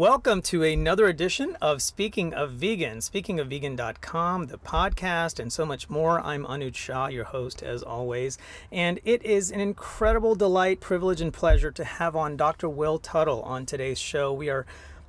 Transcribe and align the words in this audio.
Welcome 0.00 0.40
to 0.44 0.62
another 0.62 1.08
edition 1.08 1.58
of 1.60 1.82
Speaking 1.82 2.32
of 2.32 2.52
Vegan, 2.52 3.00
speakingofvegan.com, 3.00 4.46
the 4.46 4.56
podcast, 4.56 5.38
and 5.38 5.52
so 5.52 5.66
much 5.66 5.90
more. 5.90 6.22
I'm 6.22 6.46
Anuj 6.46 6.74
Shah, 6.74 7.08
your 7.08 7.24
host, 7.24 7.62
as 7.62 7.82
always. 7.82 8.38
And 8.72 8.98
it 9.04 9.22
is 9.22 9.50
an 9.50 9.60
incredible 9.60 10.34
delight, 10.34 10.80
privilege, 10.80 11.20
and 11.20 11.34
pleasure 11.34 11.70
to 11.72 11.84
have 11.84 12.16
on 12.16 12.38
Dr. 12.38 12.66
Will 12.66 12.98
Tuttle 12.98 13.42
on 13.42 13.66
today's 13.66 13.98
show. 13.98 14.32
We 14.32 14.48
are 14.48 14.64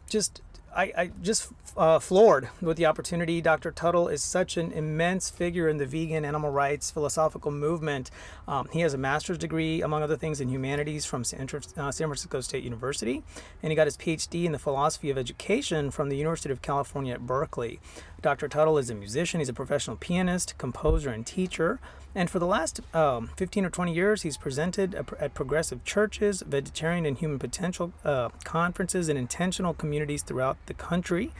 just 0.09 0.41
I, 0.75 0.93
I 0.97 1.11
just 1.21 1.51
uh, 1.75 1.99
floored 1.99 2.49
with 2.61 2.77
the 2.77 2.85
opportunity. 2.85 3.41
Dr. 3.41 3.71
Tuttle 3.71 4.07
is 4.07 4.23
such 4.23 4.57
an 4.57 4.71
immense 4.71 5.29
figure 5.29 5.67
in 5.67 5.77
the 5.77 5.85
vegan 5.85 6.23
animal 6.23 6.49
rights 6.49 6.91
philosophical 6.91 7.51
movement. 7.51 8.09
Um, 8.47 8.69
he 8.71 8.81
has 8.81 8.93
a 8.93 8.97
master's 8.97 9.37
degree, 9.37 9.81
among 9.81 10.01
other 10.03 10.15
things, 10.15 10.39
in 10.39 10.49
humanities 10.49 11.05
from 11.05 11.23
San, 11.23 11.41
uh, 11.41 11.91
San, 11.91 12.07
Francisco 12.07 12.41
State 12.41 12.63
University, 12.63 13.23
and 13.61 13.71
he 13.71 13.75
got 13.75 13.87
his 13.87 13.97
PhD 13.97 14.45
in 14.45 14.51
the 14.51 14.59
philosophy 14.59 15.09
of 15.09 15.17
education 15.17 15.91
from 15.91 16.09
the 16.09 16.17
University 16.17 16.51
of 16.51 16.61
California 16.61 17.13
at 17.13 17.25
Berkeley. 17.27 17.79
Dr. 18.21 18.47
Tuttle 18.47 18.77
is 18.77 18.89
a 18.89 18.95
musician, 18.95 19.39
he's 19.39 19.49
a 19.49 19.53
professional 19.53 19.97
pianist, 19.97 20.57
composer, 20.57 21.09
and 21.09 21.25
teacher. 21.25 21.79
And 22.13 22.29
for 22.29 22.39
the 22.39 22.45
last 22.45 22.81
um, 22.93 23.29
15 23.37 23.65
or 23.65 23.69
20 23.69 23.93
years, 23.93 24.23
he's 24.23 24.37
presented 24.37 24.95
at 24.95 25.33
progressive 25.33 25.83
churches, 25.85 26.43
vegetarian 26.45 27.05
and 27.05 27.17
human 27.17 27.39
potential 27.39 27.93
uh, 28.03 28.29
conferences, 28.43 29.07
and 29.07 29.17
intentional 29.17 29.73
communities 29.73 30.21
throughout 30.21 30.57
the 30.65 30.73
country. 30.73 31.31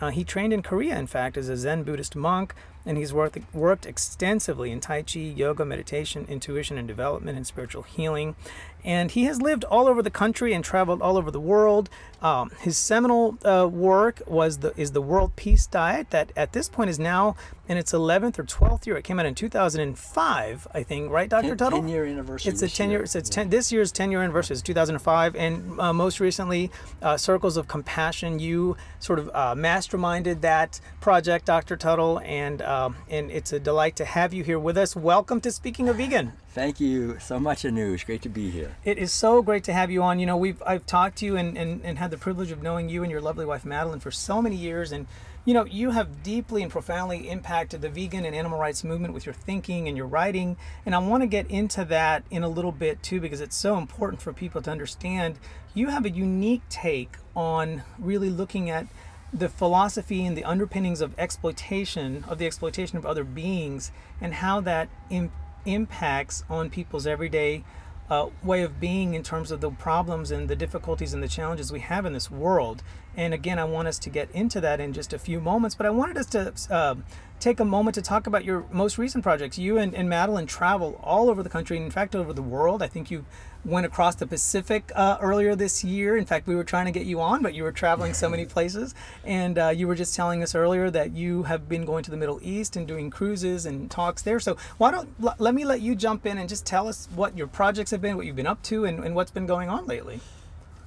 Uh, 0.00 0.10
he 0.10 0.24
trained 0.24 0.52
in 0.52 0.62
Korea, 0.62 0.98
in 0.98 1.06
fact, 1.06 1.36
as 1.36 1.48
a 1.48 1.56
Zen 1.56 1.82
Buddhist 1.82 2.14
monk, 2.14 2.54
and 2.88 2.96
he's 2.96 3.12
worked, 3.12 3.38
worked 3.54 3.84
extensively 3.84 4.72
in 4.72 4.80
Tai 4.80 5.02
Chi, 5.02 5.20
yoga, 5.20 5.64
meditation, 5.64 6.24
intuition 6.26 6.78
and 6.78 6.88
development, 6.88 7.36
and 7.36 7.46
spiritual 7.46 7.82
healing. 7.82 8.34
And 8.82 9.10
he 9.10 9.24
has 9.24 9.42
lived 9.42 9.64
all 9.64 9.86
over 9.88 10.02
the 10.02 10.10
country 10.10 10.54
and 10.54 10.64
traveled 10.64 11.02
all 11.02 11.18
over 11.18 11.30
the 11.30 11.40
world. 11.40 11.90
Um, 12.22 12.50
his 12.60 12.78
seminal 12.78 13.36
uh, 13.44 13.68
work 13.70 14.22
was 14.26 14.58
the 14.58 14.72
is 14.80 14.92
the 14.92 15.02
World 15.02 15.36
Peace 15.36 15.66
Diet 15.66 16.10
that 16.10 16.32
at 16.34 16.52
this 16.52 16.68
point 16.68 16.88
is 16.88 16.98
now 16.98 17.36
in 17.68 17.76
its 17.76 17.92
11th 17.92 18.38
or 18.38 18.44
12th 18.44 18.86
year. 18.86 18.96
It 18.96 19.04
came 19.04 19.20
out 19.20 19.26
in 19.26 19.34
2005, 19.34 20.68
I 20.72 20.82
think, 20.82 21.10
right, 21.10 21.28
Dr. 21.28 21.54
Tuttle? 21.54 21.80
10 21.80 21.88
year 21.88 22.06
anniversary. 22.06 22.50
It's 22.50 22.62
a 22.62 22.68
10 22.68 22.90
year. 22.90 23.02
It's, 23.02 23.14
it's 23.14 23.28
10, 23.28 23.50
this 23.50 23.70
year's 23.70 23.92
10 23.92 24.10
year 24.10 24.22
anniversary 24.22 24.54
is 24.54 24.62
2005, 24.62 25.36
and 25.36 25.78
uh, 25.78 25.92
most 25.92 26.18
recently, 26.18 26.70
uh, 27.02 27.16
Circles 27.16 27.56
of 27.56 27.68
Compassion. 27.68 28.38
You 28.38 28.76
sort 29.00 29.18
of 29.18 29.28
uh, 29.34 29.54
masterminded 29.54 30.40
that 30.40 30.80
project, 31.00 31.44
Dr. 31.44 31.76
Tuttle, 31.76 32.20
and 32.20 32.62
um, 32.78 32.96
and 33.08 33.30
it's 33.30 33.52
a 33.52 33.58
delight 33.58 33.96
to 33.96 34.04
have 34.04 34.32
you 34.32 34.44
here 34.44 34.58
with 34.58 34.78
us. 34.78 34.94
Welcome 34.94 35.40
to 35.42 35.50
Speaking 35.50 35.88
of 35.88 35.96
Vegan. 35.96 36.32
Thank 36.50 36.80
you 36.80 37.18
so 37.18 37.38
much, 37.38 37.62
Anuj. 37.62 38.06
Great 38.06 38.22
to 38.22 38.28
be 38.28 38.50
here. 38.50 38.76
It 38.84 38.98
is 38.98 39.12
so 39.12 39.42
great 39.42 39.64
to 39.64 39.72
have 39.72 39.90
you 39.90 40.02
on. 40.02 40.18
You 40.18 40.26
know, 40.26 40.36
we've 40.36 40.62
I've 40.64 40.86
talked 40.86 41.18
to 41.18 41.26
you 41.26 41.36
and, 41.36 41.56
and, 41.56 41.80
and 41.84 41.98
had 41.98 42.10
the 42.10 42.16
privilege 42.16 42.50
of 42.50 42.62
knowing 42.62 42.88
you 42.88 43.02
and 43.02 43.10
your 43.10 43.20
lovely 43.20 43.44
wife 43.44 43.64
Madeline 43.64 44.00
for 44.00 44.10
so 44.10 44.40
many 44.40 44.56
years, 44.56 44.92
and 44.92 45.06
you 45.44 45.54
know, 45.54 45.64
you 45.64 45.90
have 45.90 46.22
deeply 46.22 46.62
and 46.62 46.70
profoundly 46.70 47.28
impacted 47.28 47.80
the 47.80 47.88
vegan 47.88 48.24
and 48.24 48.34
animal 48.34 48.58
rights 48.58 48.84
movement 48.84 49.14
with 49.14 49.24
your 49.24 49.32
thinking 49.32 49.88
and 49.88 49.96
your 49.96 50.06
writing, 50.06 50.56
and 50.84 50.94
I 50.94 50.98
want 50.98 51.22
to 51.22 51.26
get 51.26 51.50
into 51.50 51.84
that 51.86 52.24
in 52.30 52.42
a 52.42 52.48
little 52.48 52.72
bit 52.72 53.02
too 53.02 53.20
because 53.20 53.40
it's 53.40 53.56
so 53.56 53.78
important 53.78 54.22
for 54.22 54.32
people 54.32 54.62
to 54.62 54.70
understand. 54.70 55.38
You 55.74 55.88
have 55.88 56.04
a 56.04 56.10
unique 56.10 56.62
take 56.68 57.16
on 57.34 57.82
really 57.98 58.30
looking 58.30 58.68
at 58.68 58.86
the 59.32 59.48
philosophy 59.48 60.24
and 60.24 60.36
the 60.36 60.44
underpinnings 60.44 61.00
of 61.00 61.18
exploitation 61.18 62.24
of 62.28 62.38
the 62.38 62.46
exploitation 62.46 62.96
of 62.96 63.04
other 63.04 63.24
beings 63.24 63.92
and 64.20 64.34
how 64.34 64.60
that 64.60 64.88
Im- 65.10 65.32
impacts 65.66 66.44
on 66.48 66.70
people's 66.70 67.06
everyday 67.06 67.64
uh, 68.10 68.28
way 68.42 68.62
of 68.62 68.80
being 68.80 69.14
in 69.14 69.22
terms 69.22 69.50
of 69.50 69.60
the 69.60 69.70
problems 69.70 70.30
and 70.30 70.48
the 70.48 70.56
difficulties 70.56 71.12
and 71.12 71.22
the 71.22 71.28
challenges 71.28 71.70
we 71.70 71.80
have 71.80 72.06
in 72.06 72.14
this 72.14 72.30
world. 72.30 72.82
And 73.16 73.34
again, 73.34 73.58
I 73.58 73.64
want 73.64 73.88
us 73.88 73.98
to 74.00 74.10
get 74.10 74.30
into 74.30 74.60
that 74.62 74.80
in 74.80 74.92
just 74.92 75.12
a 75.12 75.18
few 75.18 75.40
moments, 75.40 75.74
but 75.74 75.84
I 75.84 75.90
wanted 75.90 76.16
us 76.16 76.26
to 76.26 76.54
uh, 76.70 76.94
take 77.38 77.60
a 77.60 77.64
moment 77.64 77.96
to 77.96 78.02
talk 78.02 78.26
about 78.26 78.44
your 78.44 78.64
most 78.70 78.96
recent 78.96 79.22
projects. 79.22 79.58
You 79.58 79.76
and, 79.76 79.94
and 79.94 80.08
Madeline 80.08 80.46
travel 80.46 80.98
all 81.02 81.28
over 81.28 81.42
the 81.42 81.50
country, 81.50 81.76
in 81.76 81.90
fact, 81.90 82.16
over 82.16 82.32
the 82.32 82.42
world. 82.42 82.82
I 82.82 82.86
think 82.86 83.10
you 83.10 83.26
went 83.64 83.86
across 83.86 84.14
the 84.14 84.26
Pacific 84.26 84.90
uh, 84.94 85.18
earlier 85.20 85.54
this 85.54 85.84
year. 85.84 86.16
In 86.16 86.24
fact, 86.24 86.46
we 86.46 86.54
were 86.54 86.64
trying 86.64 86.86
to 86.86 86.92
get 86.92 87.06
you 87.06 87.20
on, 87.20 87.42
but 87.42 87.54
you 87.54 87.62
were 87.62 87.72
traveling 87.72 88.14
so 88.14 88.28
many 88.28 88.44
places. 88.54 88.94
And 89.24 89.58
uh, 89.58 89.68
you 89.68 89.86
were 89.86 89.94
just 89.94 90.14
telling 90.14 90.42
us 90.42 90.54
earlier 90.54 90.90
that 90.90 91.12
you 91.12 91.44
have 91.44 91.68
been 91.68 91.84
going 91.84 92.04
to 92.04 92.10
the 92.10 92.16
Middle 92.16 92.38
East 92.42 92.76
and 92.76 92.86
doing 92.86 93.10
cruises 93.10 93.66
and 93.66 93.90
talks 93.90 94.22
there. 94.22 94.40
So 94.40 94.56
why 94.78 94.90
don't 94.90 95.08
l- 95.22 95.36
let 95.38 95.54
me 95.54 95.64
let 95.64 95.80
you 95.80 95.94
jump 95.94 96.26
in 96.26 96.38
and 96.38 96.48
just 96.48 96.64
tell 96.64 96.88
us 96.88 97.08
what 97.14 97.36
your 97.36 97.46
projects 97.46 97.90
have 97.90 98.00
been, 98.00 98.16
what 98.16 98.26
you've 98.26 98.36
been 98.36 98.46
up 98.46 98.62
to, 98.64 98.84
and, 98.84 99.04
and 99.04 99.14
what's 99.14 99.30
been 99.30 99.46
going 99.46 99.68
on 99.68 99.86
lately. 99.86 100.20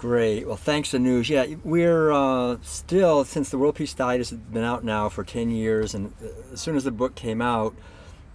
Great. 0.02 0.48
Well, 0.48 0.58
thanks, 0.58 0.94
Anuj. 0.94 1.30
Yeah, 1.30 1.58
we're 1.64 2.12
uh, 2.12 2.58
still, 2.64 3.24
since 3.24 3.52
the 3.52 3.59
World 3.59 3.76
Peace 3.76 3.94
Diet 3.94 4.18
has 4.18 4.32
been 4.32 4.64
out 4.64 4.84
now 4.84 5.09
for 5.09 5.24
10 5.24 5.52
years, 5.52 5.94
and 5.94 6.12
uh, 6.24 6.53
as 6.53 6.59
soon 6.59 6.76
as 6.76 6.86
the 6.86 6.92
book 6.92 7.14
came 7.14 7.40
out, 7.40 7.76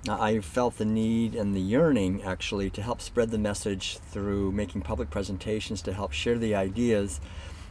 I 0.09 0.41
felt 0.41 0.79
the 0.79 0.85
need 0.85 1.35
and 1.35 1.55
the 1.55 1.61
yearning 1.61 2.23
actually 2.23 2.71
to 2.71 2.83
help 2.83 3.01
spread 3.01 3.31
the 3.31 3.39
message 3.39 3.99
through 3.99 4.53
making 4.53 4.83
public 4.83 5.11
presentations 5.11 5.83
to 5.83 5.93
help 5.93 6.13
share 6.13 6.39
the 6.39 6.55
ideas. 6.55 7.21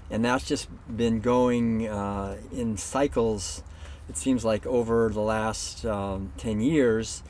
And 0.10 0.24
that's 0.24 0.46
just 0.46 0.70
been 0.96 1.20
going 1.20 1.88
uh, 1.88 2.38
in 2.52 2.78
cycles, 2.78 3.64
it 4.08 4.18
seems 4.18 4.46
like, 4.46 4.66
over 4.66 5.10
the 5.10 5.22
last 5.22 5.86
um, 5.86 6.32
10 6.38 6.62
years. 6.62 7.24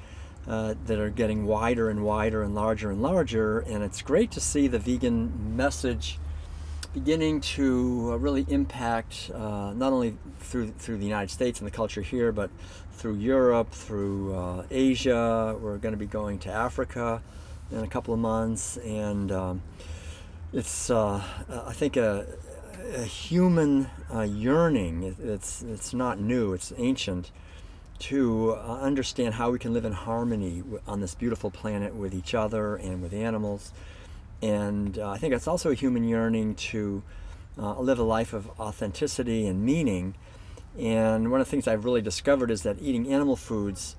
Uh, 0.48 0.76
that 0.86 1.00
are 1.00 1.10
getting 1.10 1.48
wider 1.48 1.90
and 1.90 2.04
wider 2.04 2.44
and 2.44 2.54
larger 2.54 2.92
and 2.92 3.02
larger, 3.02 3.58
and 3.62 3.84
it's 3.84 4.04
great 4.04 4.30
to 4.30 4.40
see 4.40 4.68
the 4.68 4.78
vegan 4.78 5.58
message 5.58 6.20
beginning 6.96 7.42
to 7.42 8.12
uh, 8.14 8.16
really 8.16 8.46
impact 8.48 9.30
uh, 9.36 9.74
not 9.76 9.92
only 9.92 10.18
through 10.40 10.72
through 10.80 10.98
the 10.98 11.04
United 11.04 11.30
States 11.30 11.60
and 11.60 11.68
the 11.68 11.72
culture 11.72 12.02
here, 12.02 12.32
but 12.32 12.50
through 12.96 13.16
Europe, 13.16 13.72
through 13.72 14.36
uh, 14.36 14.66
Asia. 14.72 15.58
We're 15.60 15.78
going 15.78 15.94
to 15.94 15.98
be 15.98 16.06
going 16.06 16.40
to 16.40 16.52
Africa 16.52 17.22
in 17.72 17.80
a 17.80 17.88
couple 17.88 18.14
of 18.14 18.20
months, 18.20 18.78
and 18.78 19.32
um, 19.32 19.62
it's 20.54 20.90
uh, 20.90 21.22
I 21.50 21.74
think 21.74 21.98
a, 21.98 22.26
a 22.96 23.04
human 23.04 23.88
uh, 24.14 24.22
yearning. 24.22 25.16
It's 25.20 25.62
it's 25.62 25.94
not 25.94 26.20
new. 26.20 26.54
It's 26.54 26.74
ancient 26.78 27.32
to 27.98 28.52
uh, 28.52 28.80
understand 28.82 29.36
how 29.36 29.52
we 29.52 29.60
can 29.60 29.74
live 29.74 29.86
in 29.86 29.94
harmony 29.94 30.64
on 30.88 31.00
this 31.00 31.16
beautiful 31.16 31.50
planet 31.50 31.96
with 31.96 32.14
each 32.14 32.34
other 32.34 32.76
and 32.76 33.02
with 33.02 33.14
animals 33.14 33.72
and 34.42 35.00
uh, 35.00 35.10
I 35.10 35.18
think 35.18 35.34
it's 35.34 35.48
also 35.48 35.72
a 35.72 35.74
human 35.74 36.04
yearning 36.04 36.56
to 36.56 37.04
uh, 37.58 37.80
live 37.80 38.00
a 38.00 38.04
life 38.04 38.34
of 38.34 38.48
authenticity 38.60 39.48
and 39.48 39.64
meaning. 39.64 40.16
And 40.80 41.32
one 41.32 41.40
of 41.40 41.48
the 41.48 41.52
things 41.52 41.68
I've 41.68 41.86
really 41.86 42.02
discovered 42.02 42.52
is 42.52 42.64
that 42.64 42.82
eating 42.82 43.12
animal 43.12 43.36
foods 43.36 43.96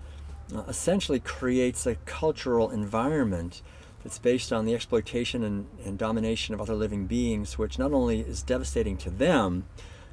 uh, 0.54 0.62
essentially 0.68 1.20
creates 1.20 1.86
a 1.86 1.94
cultural 2.04 2.70
environment 2.70 3.62
that's 4.02 4.18
based 4.18 4.52
on 4.52 4.66
the 4.66 4.74
exploitation 4.74 5.42
and, 5.42 5.66
and 5.84 5.98
domination 5.98 6.54
of 6.54 6.60
other 6.60 6.74
living 6.74 7.06
beings, 7.06 7.58
which 7.58 7.78
not 7.78 7.92
only 7.92 8.20
is 8.20 8.42
devastating 8.42 8.96
to 8.98 9.10
them, 9.10 9.64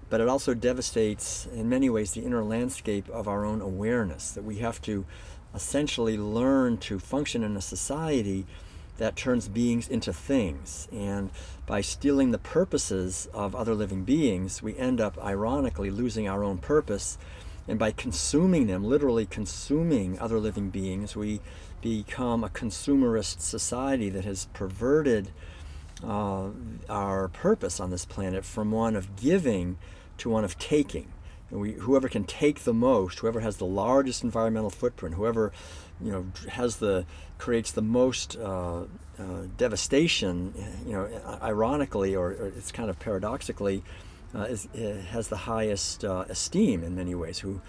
but 0.09 0.21
it 0.21 0.27
also 0.27 0.53
devastates 0.53 1.47
in 1.53 1.69
many 1.69 1.89
ways 1.89 2.13
the 2.13 2.23
inner 2.23 2.43
landscape 2.43 3.07
of 3.09 3.27
our 3.27 3.45
own 3.45 3.61
awareness. 3.61 4.31
That 4.31 4.43
we 4.43 4.57
have 4.57 4.81
to 4.83 5.05
essentially 5.53 6.17
learn 6.17 6.77
to 6.77 6.99
function 6.99 7.43
in 7.43 7.55
a 7.55 7.61
society 7.61 8.45
that 9.03 9.17
turns 9.17 9.49
beings 9.49 9.89
into 9.89 10.13
things. 10.13 10.87
And 10.89 11.29
by 11.65 11.81
stealing 11.81 12.31
the 12.31 12.37
purposes 12.37 13.27
of 13.33 13.53
other 13.53 13.75
living 13.75 14.05
beings, 14.05 14.63
we 14.63 14.77
end 14.77 15.01
up 15.01 15.21
ironically 15.21 15.91
losing 15.91 16.29
our 16.29 16.41
own 16.41 16.57
purpose. 16.57 17.17
And 17.67 17.77
by 17.77 17.91
consuming 17.91 18.67
them, 18.67 18.85
literally 18.85 19.25
consuming 19.25 20.17
other 20.19 20.39
living 20.39 20.69
beings, 20.69 21.17
we 21.17 21.41
become 21.81 22.45
a 22.45 22.49
consumerist 22.49 23.41
society 23.41 24.09
that 24.09 24.23
has 24.23 24.45
perverted 24.53 25.31
uh, 26.01 26.51
our 26.87 27.27
purpose 27.27 27.81
on 27.81 27.89
this 27.89 28.05
planet 28.05 28.45
from 28.45 28.71
one 28.71 28.95
of 28.95 29.17
giving 29.17 29.77
to 30.19 30.29
one 30.29 30.45
of 30.45 30.57
taking. 30.57 31.11
And 31.51 31.59
we, 31.59 31.73
whoever 31.73 32.07
can 32.07 32.23
take 32.23 32.61
the 32.61 32.73
most, 32.73 33.19
whoever 33.19 33.41
has 33.41 33.57
the 33.57 33.65
largest 33.65 34.23
environmental 34.23 34.69
footprint, 34.69 35.15
whoever 35.15 35.51
you 36.01 36.11
know 36.11 36.25
has 36.49 36.77
the 36.77 37.05
creates 37.43 37.73
the 37.73 37.81
most 37.81 38.37
uh, 38.37 38.83
uh, 39.19 39.23
devastation, 39.57 40.53
you 40.87 40.93
know, 40.93 41.09
ironically 41.41 42.15
or, 42.15 42.27
or 42.27 42.47
it's 42.57 42.71
kind 42.71 42.89
of 42.89 42.97
paradoxically, 42.99 43.83
uh, 44.33 44.43
is, 44.43 44.69
has 45.09 45.27
the 45.27 45.35
highest 45.35 46.05
uh, 46.05 46.23
esteem 46.29 46.85
in 46.85 46.95
many 46.95 47.13
ways. 47.13 47.39
Who, 47.39 47.59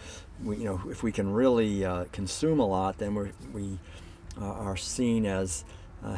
we, 0.45 0.59
you 0.59 0.65
know, 0.65 0.81
if 0.89 1.03
we 1.03 1.11
can 1.11 1.33
really 1.33 1.85
uh, 1.85 2.05
consume 2.13 2.61
a 2.61 2.67
lot, 2.67 2.99
then 2.99 3.17
we're, 3.17 3.33
we 3.53 3.81
uh, 4.41 4.45
are 4.45 4.77
seen 4.77 5.27
as 5.27 5.65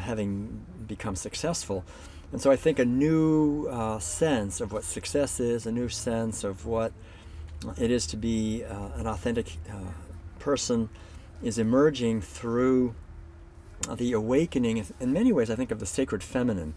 having 0.01 0.63
become 0.87 1.15
successful. 1.15 1.83
And 2.31 2.39
so 2.39 2.51
I 2.51 2.57
think 2.57 2.77
a 2.77 2.85
new 2.85 3.67
sense 3.99 4.61
of 4.61 4.71
what 4.71 4.83
success 4.83 5.39
is, 5.39 5.65
a 5.65 5.71
new 5.71 5.89
sense 5.89 6.43
of 6.43 6.67
what 6.67 6.91
it 7.75 7.89
is 7.89 8.05
to 8.07 8.17
be 8.17 8.61
an 8.61 9.07
authentic 9.07 9.57
person 10.37 10.89
is 11.41 11.57
emerging 11.57 12.21
through 12.21 12.93
the 13.95 14.13
awakening, 14.13 14.85
in 14.99 15.13
many 15.13 15.31
ways, 15.31 15.49
I 15.49 15.55
think, 15.55 15.71
of 15.71 15.79
the 15.79 15.85
sacred 15.85 16.23
feminine 16.23 16.73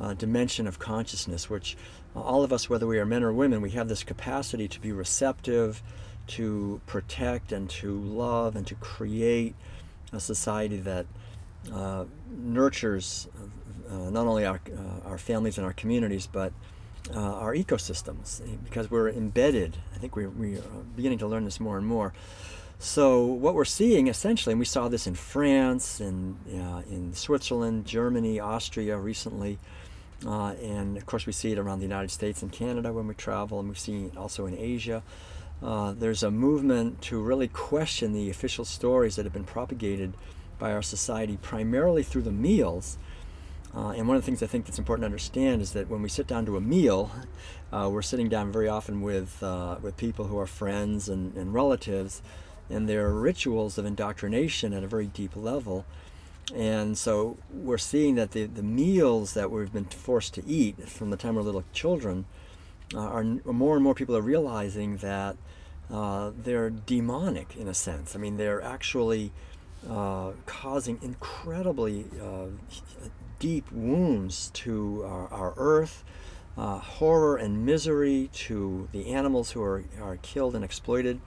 uh, 0.00 0.14
dimension 0.14 0.66
of 0.66 0.78
consciousness, 0.78 1.50
which 1.50 1.76
uh, 2.14 2.20
all 2.20 2.42
of 2.42 2.52
us, 2.52 2.68
whether 2.70 2.86
we 2.86 2.98
are 2.98 3.06
men 3.06 3.22
or 3.22 3.32
women, 3.32 3.60
we 3.60 3.70
have 3.70 3.88
this 3.88 4.04
capacity 4.04 4.68
to 4.68 4.80
be 4.80 4.92
receptive, 4.92 5.82
to 6.28 6.80
protect, 6.86 7.52
and 7.52 7.68
to 7.70 7.98
love, 7.98 8.56
and 8.56 8.66
to 8.66 8.74
create 8.76 9.54
a 10.12 10.20
society 10.20 10.78
that 10.78 11.06
uh, 11.72 12.04
nurtures 12.30 13.28
uh, 13.90 14.10
not 14.10 14.26
only 14.26 14.44
our, 14.44 14.60
uh, 14.76 15.08
our 15.08 15.18
families 15.18 15.58
and 15.58 15.66
our 15.66 15.72
communities, 15.72 16.26
but 16.26 16.52
uh, 17.14 17.18
our 17.18 17.54
ecosystems, 17.54 18.42
because 18.64 18.90
we're 18.90 19.08
embedded. 19.08 19.76
I 19.94 19.98
think 19.98 20.14
we, 20.14 20.26
we 20.26 20.56
are 20.56 20.84
beginning 20.94 21.18
to 21.18 21.26
learn 21.26 21.44
this 21.44 21.60
more 21.60 21.78
and 21.78 21.86
more 21.86 22.12
so 22.78 23.24
what 23.24 23.54
we're 23.54 23.64
seeing 23.64 24.06
essentially, 24.06 24.52
and 24.52 24.60
we 24.60 24.66
saw 24.66 24.88
this 24.88 25.06
in 25.06 25.14
France 25.14 26.00
and 26.00 26.36
uh, 26.54 26.82
in 26.88 27.12
Switzerland, 27.12 27.86
Germany, 27.86 28.38
Austria 28.38 28.96
recently, 28.96 29.58
uh, 30.24 30.52
and 30.62 30.96
of 30.96 31.04
course 31.04 31.26
we 31.26 31.32
see 31.32 31.52
it 31.52 31.58
around 31.58 31.80
the 31.80 31.86
United 31.86 32.10
States 32.10 32.40
and 32.42 32.52
Canada 32.52 32.92
when 32.92 33.08
we 33.08 33.14
travel, 33.14 33.58
and 33.58 33.68
we've 33.68 33.78
seen 33.78 34.06
it 34.06 34.16
also 34.16 34.46
in 34.46 34.56
Asia. 34.56 35.02
Uh, 35.60 35.92
there's 35.92 36.22
a 36.22 36.30
movement 36.30 37.02
to 37.02 37.20
really 37.20 37.48
question 37.48 38.12
the 38.12 38.30
official 38.30 38.64
stories 38.64 39.16
that 39.16 39.24
have 39.24 39.32
been 39.32 39.44
propagated 39.44 40.14
by 40.58 40.72
our 40.72 40.82
society 40.82 41.36
primarily 41.42 42.02
through 42.02 42.22
the 42.22 42.32
meals. 42.32 42.96
Uh, 43.74 43.90
and 43.90 44.08
one 44.08 44.16
of 44.16 44.22
the 44.22 44.26
things 44.26 44.42
I 44.42 44.46
think 44.46 44.66
that's 44.66 44.78
important 44.78 45.02
to 45.02 45.06
understand 45.06 45.62
is 45.62 45.72
that 45.72 45.88
when 45.90 46.00
we 46.00 46.08
sit 46.08 46.26
down 46.26 46.46
to 46.46 46.56
a 46.56 46.60
meal, 46.60 47.10
uh, 47.72 47.88
we're 47.92 48.02
sitting 48.02 48.28
down 48.28 48.50
very 48.50 48.68
often 48.68 49.02
with 49.02 49.42
uh, 49.42 49.76
with 49.82 49.96
people 49.96 50.26
who 50.26 50.38
are 50.38 50.46
friends 50.46 51.08
and, 51.08 51.36
and 51.36 51.52
relatives 51.52 52.22
and 52.70 52.88
there 52.88 53.06
are 53.06 53.14
rituals 53.14 53.78
of 53.78 53.86
indoctrination 53.86 54.72
at 54.72 54.84
a 54.84 54.86
very 54.86 55.06
deep 55.06 55.34
level. 55.36 55.84
And 56.54 56.96
so 56.96 57.36
we're 57.52 57.78
seeing 57.78 58.14
that 58.14 58.32
the, 58.32 58.44
the 58.44 58.62
meals 58.62 59.34
that 59.34 59.50
we've 59.50 59.72
been 59.72 59.84
forced 59.84 60.34
to 60.34 60.46
eat 60.46 60.88
from 60.88 61.10
the 61.10 61.16
time 61.16 61.34
we're 61.34 61.42
little 61.42 61.64
children 61.72 62.24
uh, 62.94 63.00
are 63.00 63.24
more 63.24 63.74
and 63.74 63.84
more 63.84 63.94
people 63.94 64.16
are 64.16 64.22
realizing 64.22 64.96
that 64.98 65.36
uh, 65.92 66.30
they're 66.36 66.70
demonic 66.70 67.56
in 67.56 67.68
a 67.68 67.74
sense. 67.74 68.14
I 68.14 68.18
mean, 68.18 68.36
they're 68.36 68.62
actually 68.62 69.32
uh, 69.88 70.32
causing 70.46 70.98
incredibly 71.02 72.06
uh, 72.20 72.46
deep 73.38 73.70
wounds 73.70 74.50
to 74.52 75.04
our, 75.04 75.28
our 75.28 75.54
earth, 75.56 76.04
uh, 76.56 76.78
horror 76.78 77.36
and 77.36 77.64
misery 77.64 78.28
to 78.32 78.88
the 78.92 79.12
animals 79.12 79.52
who 79.52 79.62
are, 79.62 79.84
are 80.00 80.16
killed 80.16 80.54
and 80.54 80.64
exploited 80.64 81.20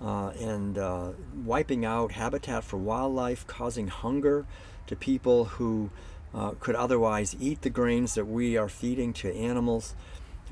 uh, 0.00 0.28
and 0.40 0.78
uh, 0.78 1.12
wiping 1.44 1.84
out 1.84 2.12
habitat 2.12 2.64
for 2.64 2.76
wildlife, 2.76 3.46
causing 3.46 3.88
hunger 3.88 4.46
to 4.86 4.96
people 4.96 5.44
who 5.44 5.90
uh, 6.34 6.52
could 6.60 6.74
otherwise 6.74 7.34
eat 7.40 7.62
the 7.62 7.70
grains 7.70 8.14
that 8.14 8.26
we 8.26 8.56
are 8.56 8.68
feeding 8.68 9.12
to 9.12 9.34
animals, 9.34 9.94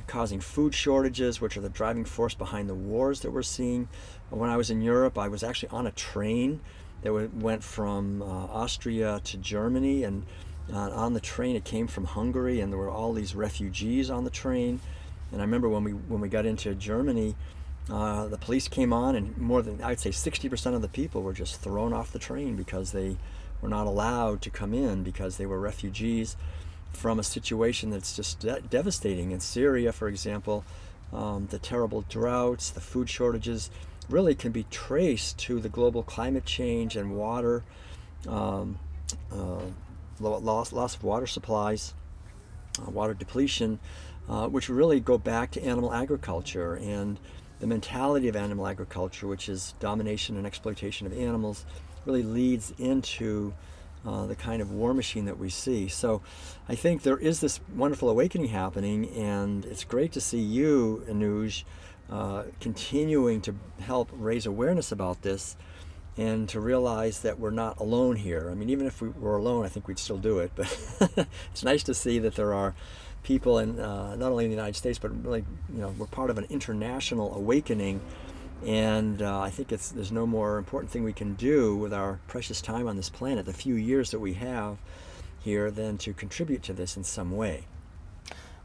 causing 0.07 0.41
food 0.41 0.75
shortages, 0.75 1.41
which 1.41 1.57
are 1.57 1.61
the 1.61 1.69
driving 1.69 2.05
force 2.05 2.35
behind 2.35 2.69
the 2.69 2.75
wars 2.75 3.21
that 3.21 3.31
we're 3.31 3.43
seeing. 3.43 3.89
When 4.31 4.51
I 4.51 4.57
was 4.57 4.71
in 4.71 4.81
Europe, 4.81 5.19
I 5.19 5.29
was 5.29 5.43
actually 5.43 5.69
on 5.71 5.87
a 5.87 5.93
train 5.93 6.61
that 7.03 7.13
went 7.35 7.63
from 7.63 8.23
uh, 8.23 8.25
Austria 8.25 9.21
to 9.25 9.37
Germany, 9.37 10.05
and 10.05 10.25
uh, 10.73 10.91
on 10.91 11.13
the 11.13 11.21
train 11.21 11.55
it 11.55 11.65
came 11.65 11.87
from 11.87 12.07
Hungary, 12.07 12.61
and 12.61 12.73
there 12.73 12.79
were 12.79 12.91
all 12.91 13.13
these 13.13 13.35
refugees 13.35 14.09
on 14.09 14.25
the 14.25 14.31
train. 14.31 14.81
And 15.31 15.43
I 15.43 15.45
remember 15.45 15.69
when 15.69 15.85
we 15.85 15.93
when 15.93 16.21
we 16.21 16.29
got 16.29 16.47
into 16.47 16.75
Germany, 16.75 17.37
uh, 17.91 18.27
the 18.29 18.39
police 18.39 18.69
came 18.69 18.93
on, 18.93 19.15
and 19.15 19.37
more 19.37 19.61
than 19.61 19.83
I'd 19.83 20.01
say 20.01 20.11
60% 20.11 20.75
of 20.75 20.83
the 20.83 20.89
people 20.89 21.23
were 21.23 21.35
just 21.35 21.61
thrown 21.61 21.93
off 21.93 22.13
the 22.13 22.19
train 22.19 22.57
because 22.57 22.93
they 22.93 23.17
were 23.61 23.69
not 23.69 23.87
allowed 23.87 24.41
to 24.43 24.51
come 24.51 24.73
in 24.73 25.03
because 25.03 25.37
they 25.37 25.47
were 25.47 25.61
refugees 25.61 26.37
from 26.93 27.19
a 27.19 27.23
situation 27.23 27.91
that's 27.91 28.17
just 28.17 28.41
de- 28.41 28.61
devastating. 28.61 29.33
In 29.33 29.41
Syria, 29.41 29.93
for 29.93 30.09
example, 30.09 30.65
um, 31.13 31.49
the 31.51 31.59
terrible 31.59 32.03
droughts, 32.09 32.71
the 32.71 32.81
food 32.81 33.11
shortages 33.11 33.71
really 34.09 34.35
can 34.35 34.53
be 34.53 34.65
traced 34.71 35.39
to 35.39 35.61
the 35.61 35.69
global 35.69 36.03
climate 36.03 36.45
change 36.45 36.97
and 36.97 37.17
water, 37.17 37.65
um, 38.29 38.79
uh, 39.33 39.61
loss, 40.21 40.73
loss 40.73 40.97
of 40.97 41.05
water 41.05 41.27
supplies, 41.27 41.95
uh, 42.81 42.91
water 42.91 43.15
depletion, 43.15 43.79
uh, 44.29 44.49
which 44.49 44.69
really 44.69 45.01
go 45.01 45.19
back 45.19 45.51
to 45.51 45.63
animal 45.63 45.93
agriculture 45.93 46.75
and 46.77 47.19
the 47.65 47.69
mentality 47.69 48.29
of 48.29 48.37
animal 48.37 48.67
agriculture, 48.67 49.27
which 49.27 49.49
is 49.49 49.73
domination 49.81 50.37
and 50.37 50.47
exploitation 50.47 51.07
of 51.07 51.19
animals, 51.19 51.65
really 52.05 52.23
leads 52.23 52.75
into 52.77 53.55
uh, 54.07 54.27
the 54.27 54.37
kind 54.37 54.61
of 54.61 54.71
war 54.71 54.93
machine 54.93 55.25
that 55.25 55.39
we 55.39 55.49
see. 55.49 55.89
So 55.89 56.21
I 56.69 56.75
think 56.75 57.05
there 57.05 57.17
is 57.17 57.41
this 57.41 57.61
wonderful 57.75 58.11
awakening 58.11 58.49
happening, 58.49 59.09
and 59.17 59.65
it's 59.65 59.83
great 59.83 60.13
to 60.13 60.21
see 60.21 60.41
you, 60.41 61.07
Anuj, 61.09 61.65
uh, 62.11 62.43
continuing 62.61 63.41
to 63.41 63.55
help 63.81 64.11
raise 64.13 64.45
awareness 64.45 64.93
about 64.93 65.23
this 65.23 65.57
and 66.19 66.47
to 66.51 66.61
realize 66.61 67.23
that 67.23 67.41
we're 67.41 67.49
not 67.49 67.81
alone 67.81 68.17
here. 68.17 68.51
I 68.51 68.55
mean, 68.55 68.69
even 68.69 68.87
if 68.87 69.01
we 69.01 69.09
were 69.09 69.39
alone, 69.39 69.65
I 69.65 69.71
think 69.71 69.89
we'd 69.89 69.99
still 69.99 70.19
do 70.19 70.39
it, 70.41 70.53
but 70.55 70.67
it's 71.51 71.65
nice 71.65 71.83
to 71.85 71.95
see 71.95 72.19
that 72.19 72.35
there 72.35 72.53
are 72.53 72.75
people 73.25 73.59
in 73.59 73.81
uh, 73.81 74.15
not 74.15 74.31
only 74.31 74.45
in 74.45 74.51
the 74.51 74.57
United 74.57 74.77
States, 74.77 74.99
but 74.99 75.11
really, 75.25 75.45
you 75.73 75.81
know, 75.81 75.93
we're 75.99 76.07
part 76.07 76.31
of 76.31 76.39
an 76.39 76.47
international 76.51 77.35
awakening. 77.35 78.01
And 78.65 79.21
uh, 79.21 79.41
I 79.41 79.51
think 79.51 79.73
it's 79.73 79.91
there's 79.91 80.13
no 80.13 80.27
more 80.27 80.59
important 80.59 80.93
thing 80.93 81.03
we 81.03 81.13
can 81.13 81.35
do 81.35 81.77
with 81.77 81.93
our 81.93 82.21
precious 82.29 82.63
time 82.63 82.87
on 82.87 82.97
this 82.97 83.11
planet, 83.11 83.45
the 83.45 83.53
few 83.53 83.75
years 83.75 84.11
that 84.13 84.21
we 84.21 84.35
have 84.35 84.79
here, 85.41 85.71
than 85.71 85.99
to 85.99 86.13
contribute 86.13 86.63
to 86.63 86.73
this 86.73 86.97
in 86.97 87.05
some 87.05 87.37
way. 87.37 87.65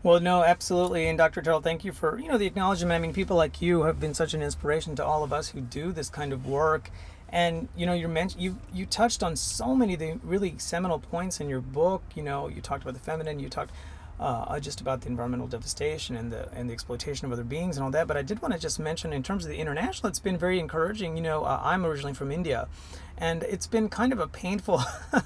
Well, 0.02 0.22
no, 0.22 0.44
absolutely. 0.44 1.08
And 1.10 1.18
Dr. 1.18 1.42
Tuttle, 1.42 1.60
thank 1.60 1.84
you 1.84 1.92
for, 1.92 2.18
you 2.20 2.30
know, 2.30 2.38
the 2.38 2.46
acknowledgement. 2.46 2.94
I 2.94 3.00
mean, 3.00 3.14
people 3.14 3.36
like 3.36 3.62
you 3.62 3.82
have 3.84 4.00
been 4.00 4.14
such 4.14 4.34
an 4.34 4.42
inspiration 4.42 4.96
to 4.96 5.06
all 5.06 5.26
of 5.26 5.34
us 5.34 5.50
who 5.50 5.60
do 5.60 5.92
this 5.92 6.10
kind 6.10 6.32
of 6.32 6.48
work. 6.48 6.90
And, 7.28 7.68
you 7.76 7.86
know, 7.86 7.94
you're 7.94 8.28
you, 8.38 8.58
you 8.74 8.86
touched 8.86 9.22
on 9.22 9.36
so 9.36 9.76
many 9.76 9.96
of 9.96 10.00
the 10.00 10.18
really 10.24 10.58
seminal 10.58 11.00
points 11.00 11.42
in 11.42 11.50
your 11.50 11.60
book. 11.60 12.02
You 12.16 12.24
know, 12.24 12.48
you 12.48 12.62
talked 12.62 12.84
about 12.84 12.94
the 12.94 13.02
feminine, 13.02 13.42
you 13.42 13.50
talked 13.50 13.72
uh, 14.20 14.60
just 14.60 14.82
about 14.82 15.02
the 15.02 15.08
environmental 15.08 15.48
devastation 15.48 16.16
and 16.16 16.32
the 16.32 16.52
and 16.54 16.70
the 16.70 16.74
exploitation 16.74 17.26
of 17.26 17.32
other 17.32 17.44
beings 17.44 17.78
and 17.78 17.84
all 17.84 17.92
that. 17.92 18.08
But 18.08 18.18
I 18.18 18.22
did 18.22 18.42
want 18.42 18.54
to 18.54 18.60
just 18.60 18.80
mention 18.80 19.14
in 19.14 19.24
terms 19.24 19.46
of 19.46 19.52
the 19.52 19.58
international, 19.58 20.10
it's 20.10 20.20
been 20.20 20.38
very 20.38 20.60
encouraging. 20.60 21.16
You 21.16 21.24
know, 21.24 21.44
uh, 21.44 21.60
I'm 21.64 21.86
originally 21.86 22.14
from 22.14 22.32
India, 22.32 22.68
and 23.18 23.44
it's 23.44 23.68
been 23.68 23.90
kind 23.90 24.14
of 24.14 24.20
a 24.20 24.28
painful. 24.28 24.82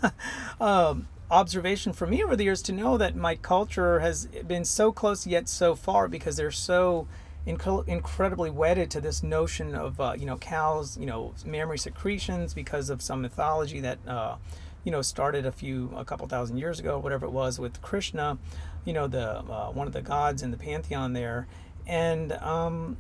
um, 0.62 1.08
observation 1.32 1.94
for 1.94 2.06
me 2.06 2.24
over 2.24 2.36
the 2.36 2.44
years 2.44 2.62
to 2.62 2.72
know 2.72 2.96
that 2.98 3.16
my 3.16 3.36
culture 3.36 4.00
has 4.02 4.28
been 4.48 4.64
so 4.64 4.92
close 4.92 5.26
yet 5.26 5.50
so 5.50 5.74
far 5.74 6.08
because 6.08 6.36
they're 6.36 6.52
so 6.52 7.08
inc- 7.48 7.88
incredibly 7.88 8.52
wedded 8.52 8.92
to 8.92 9.02
this 9.02 9.24
notion 9.24 9.74
of 9.74 10.00
uh, 10.00 10.14
you 10.18 10.26
know 10.26 10.38
cows 10.38 10.98
you 10.98 11.06
know 11.06 11.34
mammary 11.46 11.78
secretions 11.78 12.54
because 12.54 12.90
of 12.90 13.02
some 13.02 13.22
mythology 13.22 13.80
that 13.80 13.98
uh, 14.08 14.36
you 14.84 14.92
know 14.92 15.02
started 15.02 15.46
a 15.46 15.52
few 15.52 15.92
a 15.96 16.06
couple 16.06 16.28
thousand 16.28 16.58
years 16.58 16.80
ago 16.80 17.00
whatever 17.00 17.26
it 17.26 17.32
was 17.32 17.60
with 17.60 17.82
krishna 17.82 18.38
you 18.86 18.94
know 18.94 19.08
the 19.08 19.40
uh, 19.40 19.72
one 19.72 19.88
of 19.88 19.94
the 19.94 20.02
gods 20.02 20.42
in 20.44 20.52
the 20.52 20.58
pantheon 20.58 21.14
there. 21.14 21.48
And 21.86 22.32
um, 22.34 22.98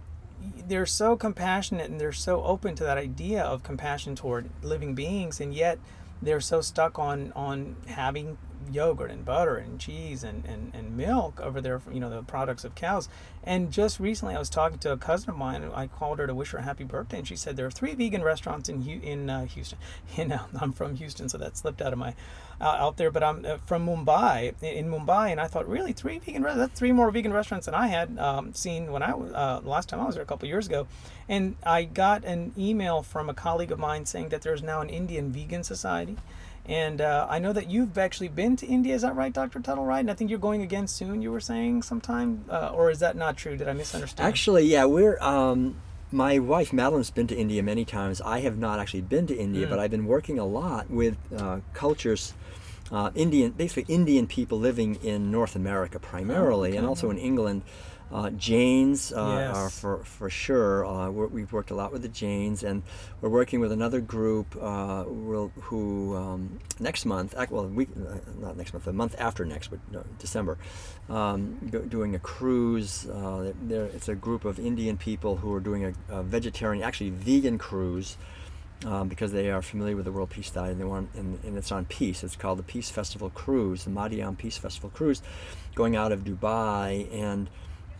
they're 0.67 0.85
so 0.85 1.15
compassionate 1.15 1.89
and 1.89 1.99
they're 1.99 2.11
so 2.11 2.43
open 2.43 2.75
to 2.75 2.83
that 2.83 2.97
idea 2.97 3.41
of 3.41 3.63
compassion 3.63 4.15
toward 4.15 4.49
living 4.61 4.93
beings 4.93 5.39
and 5.39 5.53
yet 5.53 5.79
they're 6.21 6.41
so 6.41 6.61
stuck 6.61 6.99
on 6.99 7.31
on 7.33 7.75
having 7.87 8.37
yogurt 8.71 9.11
and 9.11 9.25
butter 9.25 9.55
and 9.55 9.79
cheese 9.79 10.23
and, 10.23 10.45
and, 10.45 10.71
and 10.73 10.95
milk 10.95 11.39
over 11.39 11.61
there, 11.61 11.81
you 11.91 11.99
know, 11.99 12.09
the 12.09 12.23
products 12.23 12.63
of 12.63 12.75
cows. 12.75 13.09
And 13.43 13.71
just 13.71 13.99
recently, 13.99 14.35
I 14.35 14.39
was 14.39 14.49
talking 14.49 14.79
to 14.79 14.91
a 14.91 14.97
cousin 14.97 15.31
of 15.31 15.37
mine. 15.37 15.69
I 15.73 15.87
called 15.87 16.19
her 16.19 16.27
to 16.27 16.33
wish 16.33 16.51
her 16.51 16.59
a 16.59 16.61
happy 16.61 16.83
birthday, 16.85 17.17
and 17.17 17.27
she 17.27 17.35
said 17.35 17.57
there 17.57 17.65
are 17.65 17.71
three 17.71 17.93
vegan 17.93 18.23
restaurants 18.23 18.69
in 18.69 18.87
in 18.87 19.29
uh, 19.29 19.45
Houston. 19.45 19.77
You 20.17 20.25
know, 20.25 20.41
I'm 20.61 20.71
from 20.71 20.95
Houston, 20.95 21.27
so 21.27 21.37
that 21.39 21.57
slipped 21.57 21.81
out 21.81 21.91
of 21.91 21.99
my 21.99 22.13
uh, 22.61 22.65
out 22.65 22.97
there. 22.97 23.11
But 23.11 23.23
I'm 23.23 23.43
uh, 23.45 23.57
from 23.57 23.85
Mumbai, 23.85 24.53
in 24.61 24.89
Mumbai, 24.89 25.31
and 25.31 25.41
I 25.41 25.47
thought 25.47 25.67
really 25.67 25.91
three 25.91 26.19
vegan 26.19 26.43
restaurants? 26.43 26.69
that's 26.69 26.79
three 26.79 26.91
more 26.91 27.11
vegan 27.11 27.33
restaurants 27.33 27.65
than 27.65 27.75
I 27.75 27.87
had 27.87 28.17
um, 28.19 28.53
seen 28.53 28.91
when 28.91 29.03
I 29.03 29.11
uh, 29.11 29.61
last 29.63 29.89
time 29.89 29.99
I 29.99 30.05
was 30.05 30.15
there 30.15 30.23
a 30.23 30.27
couple 30.27 30.47
years 30.47 30.67
ago. 30.67 30.87
And 31.27 31.55
I 31.65 31.83
got 31.83 32.23
an 32.25 32.53
email 32.57 33.01
from 33.01 33.29
a 33.29 33.33
colleague 33.33 33.71
of 33.71 33.79
mine 33.79 34.05
saying 34.05 34.29
that 34.29 34.41
there's 34.41 34.61
now 34.61 34.81
an 34.81 34.89
Indian 34.89 35.31
vegan 35.31 35.63
society. 35.63 36.17
And 36.65 37.01
uh, 37.01 37.27
I 37.29 37.39
know 37.39 37.51
that 37.51 37.69
you've 37.69 37.97
actually 37.97 38.29
been 38.29 38.55
to 38.57 38.65
India. 38.65 38.95
Is 38.95 39.01
that 39.01 39.15
right, 39.15 39.33
Dr. 39.33 39.59
Tuttle? 39.59 39.85
Right? 39.85 39.99
And 39.99 40.09
I 40.09 40.13
think 40.13 40.29
you're 40.29 40.39
going 40.39 40.61
again 40.61 40.87
soon. 40.87 41.21
You 41.21 41.31
were 41.31 41.41
saying 41.41 41.83
sometime, 41.83 42.45
uh, 42.49 42.69
or 42.73 42.89
is 42.89 42.99
that 42.99 43.17
not 43.17 43.35
true? 43.35 43.57
Did 43.57 43.67
I 43.67 43.73
misunderstand? 43.73 44.27
Actually, 44.27 44.65
yeah, 44.65 44.85
we're. 44.85 45.19
Um, 45.19 45.75
my 46.13 46.37
wife 46.37 46.71
Madeline's 46.71 47.09
been 47.09 47.27
to 47.27 47.35
India 47.35 47.63
many 47.63 47.83
times. 47.83 48.21
I 48.21 48.41
have 48.41 48.57
not 48.57 48.79
actually 48.79 49.01
been 49.01 49.25
to 49.27 49.35
India, 49.35 49.65
mm. 49.65 49.69
but 49.69 49.79
I've 49.79 49.89
been 49.89 50.05
working 50.05 50.37
a 50.37 50.45
lot 50.45 50.89
with 50.89 51.17
uh, 51.35 51.59
cultures, 51.73 52.35
uh, 52.91 53.09
Indian, 53.15 53.51
basically 53.51 53.91
Indian 53.93 54.27
people 54.27 54.59
living 54.59 54.95
in 55.03 55.31
North 55.31 55.55
America 55.55 55.99
primarily, 55.99 56.69
oh, 56.69 56.71
okay. 56.71 56.77
and 56.77 56.87
also 56.87 57.09
in 57.09 57.17
England. 57.17 57.63
Uh, 58.13 58.29
Jains 58.29 59.11
uh, 59.11 59.37
yes. 59.39 59.57
are 59.57 59.69
for, 59.71 60.03
for 60.03 60.29
sure. 60.29 60.85
Uh, 60.85 61.09
we've 61.09 61.51
worked 61.51 61.71
a 61.71 61.75
lot 61.75 61.91
with 61.91 62.03
the 62.03 62.07
Jains, 62.07 62.61
and 62.61 62.83
we're 63.21 63.29
working 63.29 63.59
with 63.59 63.71
another 63.71 64.01
group 64.01 64.55
uh, 64.61 65.03
who 65.03 66.15
um, 66.15 66.59
next 66.79 67.05
month, 67.05 67.33
well, 67.49 67.65
week, 67.65 67.89
uh, 67.97 68.17
not 68.39 68.55
next 68.55 68.71
month, 68.71 68.85
the 68.85 68.93
month 68.93 69.15
after 69.17 69.45
next, 69.45 69.69
but 69.69 69.79
no, 69.91 70.03
December, 70.19 70.59
um, 71.09 71.55
doing 71.89 72.13
a 72.13 72.19
cruise. 72.19 73.07
Uh, 73.07 73.51
it's 73.67 74.07
a 74.07 74.15
group 74.15 74.45
of 74.45 74.59
Indian 74.59 74.95
people 74.95 75.37
who 75.37 75.51
are 75.51 75.59
doing 75.59 75.85
a, 75.85 75.93
a 76.09 76.21
vegetarian, 76.21 76.83
actually 76.83 77.09
vegan 77.09 77.57
cruise. 77.57 78.15
Um, 78.85 79.07
because 79.07 79.31
they 79.31 79.49
are 79.49 79.61
familiar 79.61 79.95
with 79.95 80.03
the 80.03 80.11
World 80.11 80.29
Peace 80.29 80.49
Diet 80.49 80.71
and 80.73 80.81
they 80.81 80.83
want, 80.83 81.09
and, 81.13 81.41
and, 81.45 81.57
it's 81.57 81.71
on 81.71 81.85
Peace. 81.85 82.21
It's 82.21 82.35
called 82.35 82.59
the 82.59 82.63
Peace 82.63 82.89
Festival 82.89 83.29
Cruise, 83.29 83.85
the 83.85 83.89
Madiam 83.89 84.37
Peace 84.37 84.57
Festival 84.57 84.89
Cruise, 84.89 85.21
going 85.73 85.95
out 85.95 86.11
of 86.11 86.25
Dubai 86.25 87.07
and 87.13 87.49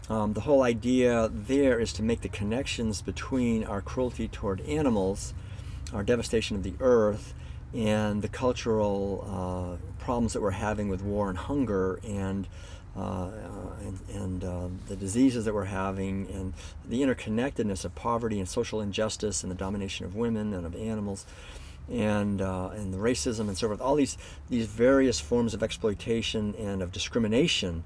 um, 0.09 0.33
the 0.33 0.41
whole 0.41 0.63
idea 0.63 1.29
there 1.31 1.79
is 1.79 1.93
to 1.93 2.03
make 2.03 2.21
the 2.21 2.29
connections 2.29 3.01
between 3.01 3.63
our 3.63 3.81
cruelty 3.81 4.27
toward 4.27 4.61
animals, 4.61 5.33
our 5.93 6.03
devastation 6.03 6.57
of 6.57 6.63
the 6.63 6.73
earth, 6.79 7.33
and 7.73 8.21
the 8.21 8.27
cultural 8.27 9.79
uh, 9.79 10.03
problems 10.03 10.33
that 10.33 10.41
we're 10.41 10.51
having 10.51 10.89
with 10.89 11.01
war 11.01 11.29
and 11.29 11.37
hunger 11.37 11.99
and 12.03 12.47
uh, 12.95 13.31
and, 13.81 13.99
and 14.13 14.43
uh, 14.43 14.67
the 14.87 14.95
diseases 14.95 15.45
that 15.45 15.53
we're 15.53 15.63
having 15.63 16.27
and 16.31 16.53
the 16.87 17.01
interconnectedness 17.01 17.83
of 17.83 17.95
poverty 17.95 18.37
and 18.37 18.47
social 18.47 18.79
injustice 18.79 19.41
and 19.41 19.51
the 19.51 19.55
domination 19.55 20.05
of 20.05 20.15
women 20.15 20.53
and 20.53 20.63
of 20.63 20.75
animals 20.75 21.25
and 21.91 22.39
uh, 22.39 22.69
and 22.75 22.93
the 22.93 22.97
racism 22.97 23.47
and 23.47 23.57
so 23.57 23.67
forth. 23.67 23.81
All 23.81 23.95
these 23.95 24.17
these 24.49 24.67
various 24.67 25.19
forms 25.19 25.55
of 25.55 25.63
exploitation 25.63 26.53
and 26.59 26.83
of 26.83 26.91
discrimination 26.91 27.83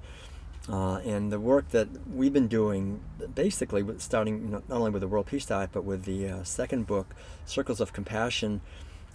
uh, 0.69 0.97
and 1.05 1.31
the 1.31 1.39
work 1.39 1.69
that 1.69 1.88
we've 2.13 2.33
been 2.33 2.47
doing, 2.47 3.01
basically 3.36 3.86
starting 4.00 4.51
not 4.51 4.63
only 4.69 4.91
with 4.91 5.01
the 5.01 5.07
World 5.07 5.27
Peace 5.27 5.45
Diet, 5.45 5.69
but 5.71 5.83
with 5.83 6.03
the 6.03 6.29
uh, 6.29 6.43
second 6.43 6.88
book, 6.88 7.15
Circles 7.45 7.79
of 7.79 7.93
Compassion, 7.93 8.62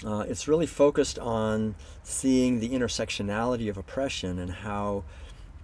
uh, 0.04 0.24
it's 0.28 0.48
really 0.48 0.66
focused 0.66 1.18
on 1.18 1.74
seeing 2.02 2.60
the 2.60 2.70
intersectionality 2.70 3.68
of 3.68 3.76
oppression 3.76 4.38
and 4.38 4.50
how 4.50 5.04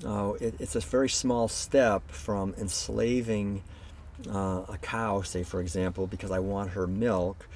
uh, 0.07 0.33
it, 0.40 0.54
it's 0.59 0.76
a 0.76 0.80
very 0.80 1.09
small 1.09 1.49
step 1.49 2.09
from 2.11 2.54
enslaving 2.59 3.62
uh, 4.28 4.64
a 4.68 4.78
cow, 4.80 5.23
say, 5.23 5.42
for 5.42 5.61
example, 5.61 6.07
because 6.07 6.30
I 6.30 6.38
want 6.38 6.71
her 6.71 6.87
milk, 6.87 7.49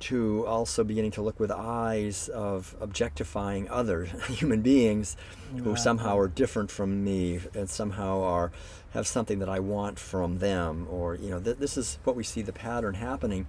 to 0.00 0.46
also 0.46 0.84
beginning 0.84 1.10
to 1.12 1.22
look 1.22 1.40
with 1.40 1.50
eyes 1.50 2.28
of 2.28 2.74
objectifying 2.80 3.68
other 3.68 4.04
human 4.28 4.62
beings 4.62 5.16
who 5.56 5.76
somehow 5.76 6.18
are 6.18 6.28
different 6.28 6.70
from 6.70 7.04
me 7.04 7.40
and 7.54 7.68
somehow 7.68 8.22
are 8.22 8.52
have 8.94 9.06
something 9.06 9.38
that 9.38 9.48
I 9.48 9.60
want 9.60 9.98
from 9.98 10.38
them 10.38 10.86
or 10.90 11.14
you 11.14 11.30
know 11.30 11.40
th- 11.40 11.58
this 11.58 11.76
is 11.76 11.98
what 12.04 12.16
we 12.16 12.24
see 12.24 12.42
the 12.42 12.52
pattern 12.52 12.94
happening. 12.94 13.46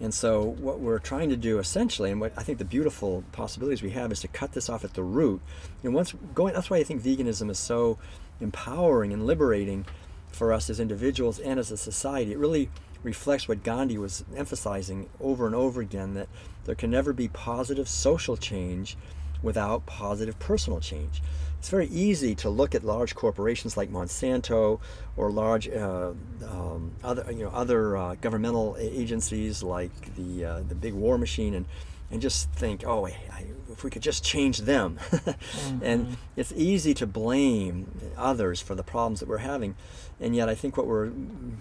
And 0.00 0.12
so 0.12 0.42
what 0.42 0.80
we're 0.80 0.98
trying 0.98 1.28
to 1.28 1.36
do 1.36 1.60
essentially 1.60 2.10
and 2.10 2.20
what 2.20 2.32
I 2.36 2.42
think 2.42 2.58
the 2.58 2.64
beautiful 2.64 3.22
possibilities 3.30 3.82
we 3.82 3.90
have 3.90 4.10
is 4.10 4.20
to 4.20 4.28
cut 4.28 4.52
this 4.52 4.68
off 4.68 4.84
at 4.84 4.94
the 4.94 5.02
root. 5.02 5.40
And 5.84 5.94
once 5.94 6.14
going 6.34 6.54
that's 6.54 6.70
why 6.70 6.78
I 6.78 6.84
think 6.84 7.02
veganism 7.02 7.50
is 7.50 7.58
so 7.58 7.98
empowering 8.40 9.12
and 9.12 9.26
liberating 9.26 9.84
for 10.32 10.52
us 10.52 10.70
as 10.70 10.80
individuals 10.80 11.38
and 11.38 11.60
as 11.60 11.70
a 11.70 11.76
society. 11.76 12.32
It 12.32 12.38
really 12.38 12.68
reflects 13.02 13.48
what 13.48 13.62
Gandhi 13.62 13.98
was 13.98 14.24
emphasizing 14.36 15.08
over 15.20 15.46
and 15.46 15.54
over 15.54 15.80
again 15.80 16.14
that 16.14 16.28
there 16.64 16.74
can 16.74 16.90
never 16.90 17.12
be 17.12 17.28
positive 17.28 17.88
social 17.88 18.36
change 18.36 18.96
without 19.42 19.86
positive 19.86 20.38
personal 20.38 20.80
change. 20.80 21.22
It's 21.58 21.68
very 21.68 21.86
easy 21.88 22.34
to 22.36 22.50
look 22.50 22.74
at 22.74 22.84
large 22.84 23.14
corporations 23.14 23.76
like 23.76 23.90
Monsanto 23.90 24.80
or 25.16 25.30
large 25.30 25.68
uh, 25.68 26.12
um, 26.48 26.92
other 27.04 27.30
you 27.30 27.44
know 27.44 27.50
other 27.50 27.96
uh, 27.96 28.14
governmental 28.16 28.76
agencies 28.78 29.62
like 29.62 30.16
the 30.16 30.44
uh, 30.44 30.60
the 30.68 30.74
big 30.74 30.94
war 30.94 31.18
machine 31.18 31.54
and 31.54 31.66
and 32.12 32.20
just 32.20 32.52
think, 32.52 32.84
oh, 32.86 33.06
I, 33.06 33.46
if 33.70 33.82
we 33.82 33.90
could 33.90 34.02
just 34.02 34.22
change 34.22 34.58
them. 34.58 34.98
mm-hmm. 35.10 35.78
And 35.82 36.18
it's 36.36 36.52
easy 36.54 36.92
to 36.94 37.06
blame 37.06 37.90
others 38.18 38.60
for 38.60 38.74
the 38.74 38.82
problems 38.82 39.20
that 39.20 39.28
we're 39.28 39.38
having. 39.38 39.76
And 40.22 40.36
yet, 40.36 40.48
I 40.48 40.54
think 40.54 40.76
what 40.76 40.86
we're 40.86 41.10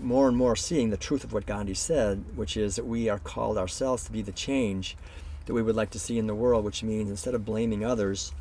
more 0.02 0.28
and 0.28 0.38
more 0.38 0.56
seeing 0.56 0.92
the 0.92 0.98
truth 0.98 1.24
of 1.24 1.34
what 1.34 1.48
Gandhi 1.48 1.74
said, 1.74 2.24
which 2.36 2.56
is 2.56 2.76
that 2.76 2.86
we 2.86 3.10
are 3.10 3.18
called 3.18 3.58
ourselves 3.58 4.04
to 4.06 4.12
be 4.12 4.22
the 4.22 4.32
change 4.32 4.96
that 5.48 5.54
we 5.54 5.64
would 5.64 5.76
like 5.76 5.90
to 5.90 6.00
see 6.00 6.20
in 6.20 6.28
the 6.28 6.36
world, 6.36 6.64
which 6.64 6.84
means 6.84 7.10
instead 7.10 7.34
of 7.34 7.44
blaming 7.44 7.84
others, 7.84 8.34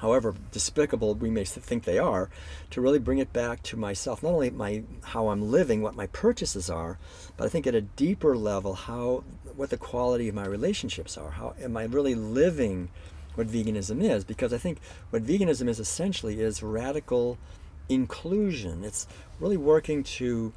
however 0.00 0.36
despicable 0.52 1.14
we 1.16 1.30
may 1.30 1.44
think 1.44 1.82
they 1.82 1.98
are, 1.98 2.30
to 2.70 2.80
really 2.80 3.00
bring 3.00 3.18
it 3.18 3.32
back 3.32 3.60
to 3.64 3.76
myself. 3.76 4.22
Not 4.22 4.34
only 4.34 4.50
my 4.50 4.84
how 5.02 5.30
I'm 5.30 5.50
living, 5.50 5.82
what 5.82 5.96
my 5.96 6.06
purchases 6.06 6.70
are, 6.70 6.98
but 7.36 7.44
I 7.44 7.48
think 7.48 7.66
at 7.66 7.74
a 7.74 7.80
deeper 7.80 8.36
level, 8.36 8.74
how 8.74 9.24
what 9.56 9.70
the 9.70 9.76
quality 9.76 10.28
of 10.28 10.34
my 10.36 10.46
relationships 10.46 11.18
are. 11.18 11.32
How 11.32 11.54
am 11.60 11.76
I 11.76 11.84
really 11.84 12.14
living 12.14 12.88
what 13.34 13.48
veganism 13.48 14.00
is? 14.00 14.22
Because 14.22 14.52
I 14.52 14.58
think 14.58 14.78
what 15.10 15.24
veganism 15.24 15.68
is 15.68 15.80
essentially 15.80 16.40
is 16.40 16.62
radical 16.62 17.36
inclusion. 17.90 18.84
It's 18.84 19.06
really 19.38 19.56
working 19.56 20.02
to 20.04 20.52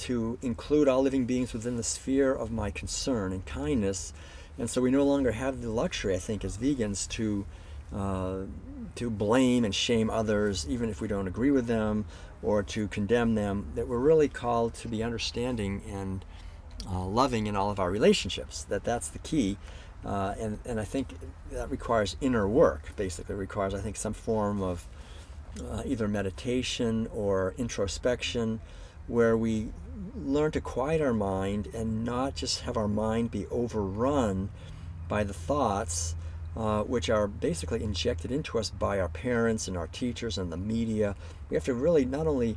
to 0.00 0.38
include 0.40 0.88
all 0.88 1.02
living 1.02 1.26
beings 1.26 1.52
within 1.52 1.76
the 1.76 1.82
sphere 1.82 2.32
of 2.32 2.50
my 2.50 2.70
concern 2.70 3.32
and 3.32 3.44
kindness. 3.44 4.12
And 4.58 4.70
so 4.70 4.80
we 4.80 4.90
no 4.90 5.04
longer 5.04 5.32
have 5.32 5.60
the 5.60 5.70
luxury, 5.70 6.14
I 6.14 6.18
think, 6.18 6.44
as 6.44 6.56
vegans 6.56 7.08
to 7.10 7.44
uh, 7.94 8.38
to 8.94 9.10
blame 9.10 9.64
and 9.64 9.74
shame 9.74 10.10
others, 10.10 10.66
even 10.68 10.88
if 10.88 11.00
we 11.00 11.08
don't 11.08 11.28
agree 11.28 11.50
with 11.50 11.66
them, 11.66 12.06
or 12.42 12.62
to 12.62 12.88
condemn 12.88 13.34
them. 13.34 13.66
That 13.74 13.86
we're 13.86 13.98
really 13.98 14.28
called 14.28 14.74
to 14.74 14.88
be 14.88 15.02
understanding 15.02 15.82
and 15.88 16.24
uh, 16.90 17.04
loving 17.04 17.46
in 17.46 17.54
all 17.54 17.70
of 17.70 17.78
our 17.78 17.90
relationships. 17.90 18.64
That 18.64 18.84
that's 18.84 19.08
the 19.08 19.18
key. 19.18 19.58
Uh, 20.04 20.34
and, 20.38 20.58
and 20.64 20.78
I 20.78 20.84
think 20.84 21.08
that 21.50 21.70
requires 21.70 22.16
inner 22.20 22.46
work, 22.46 22.94
basically. 22.96 23.34
It 23.34 23.38
requires, 23.38 23.74
I 23.74 23.80
think, 23.80 23.96
some 23.96 24.12
form 24.12 24.62
of 24.62 24.86
uh, 25.70 25.82
either 25.84 26.08
meditation 26.08 27.08
or 27.14 27.54
introspection 27.58 28.60
where 29.06 29.36
we 29.36 29.68
learn 30.14 30.50
to 30.52 30.60
quiet 30.60 31.00
our 31.00 31.12
mind 31.12 31.68
and 31.74 32.04
not 32.04 32.34
just 32.34 32.60
have 32.62 32.76
our 32.76 32.88
mind 32.88 33.30
be 33.30 33.46
overrun 33.46 34.50
by 35.08 35.24
the 35.24 35.32
thoughts 35.32 36.14
uh, 36.56 36.82
which 36.84 37.10
are 37.10 37.26
basically 37.26 37.82
injected 37.82 38.32
into 38.32 38.58
us 38.58 38.70
by 38.70 38.98
our 38.98 39.08
parents 39.08 39.68
and 39.68 39.76
our 39.76 39.86
teachers 39.88 40.38
and 40.38 40.50
the 40.50 40.56
media. 40.56 41.14
We 41.50 41.54
have 41.54 41.64
to 41.64 41.74
really 41.74 42.04
not 42.04 42.26
only 42.26 42.56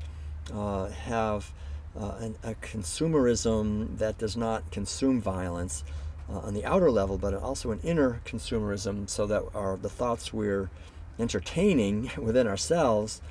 uh, 0.53 0.87
have 0.87 1.51
uh, 1.99 2.13
an, 2.19 2.35
a 2.43 2.55
consumerism 2.55 3.97
that 3.97 4.17
does 4.17 4.37
not 4.37 4.71
consume 4.71 5.19
violence 5.21 5.83
uh, 6.29 6.39
on 6.39 6.53
the 6.53 6.63
outer 6.63 6.89
level, 6.89 7.17
but 7.17 7.33
also 7.33 7.71
an 7.71 7.79
inner 7.83 8.21
consumerism 8.25 9.09
so 9.09 9.27
that 9.27 9.43
our, 9.53 9.75
the 9.75 9.89
thoughts 9.89 10.33
we're 10.33 10.69
entertaining 11.19 12.11
within 12.17 12.47
ourselves 12.47 13.21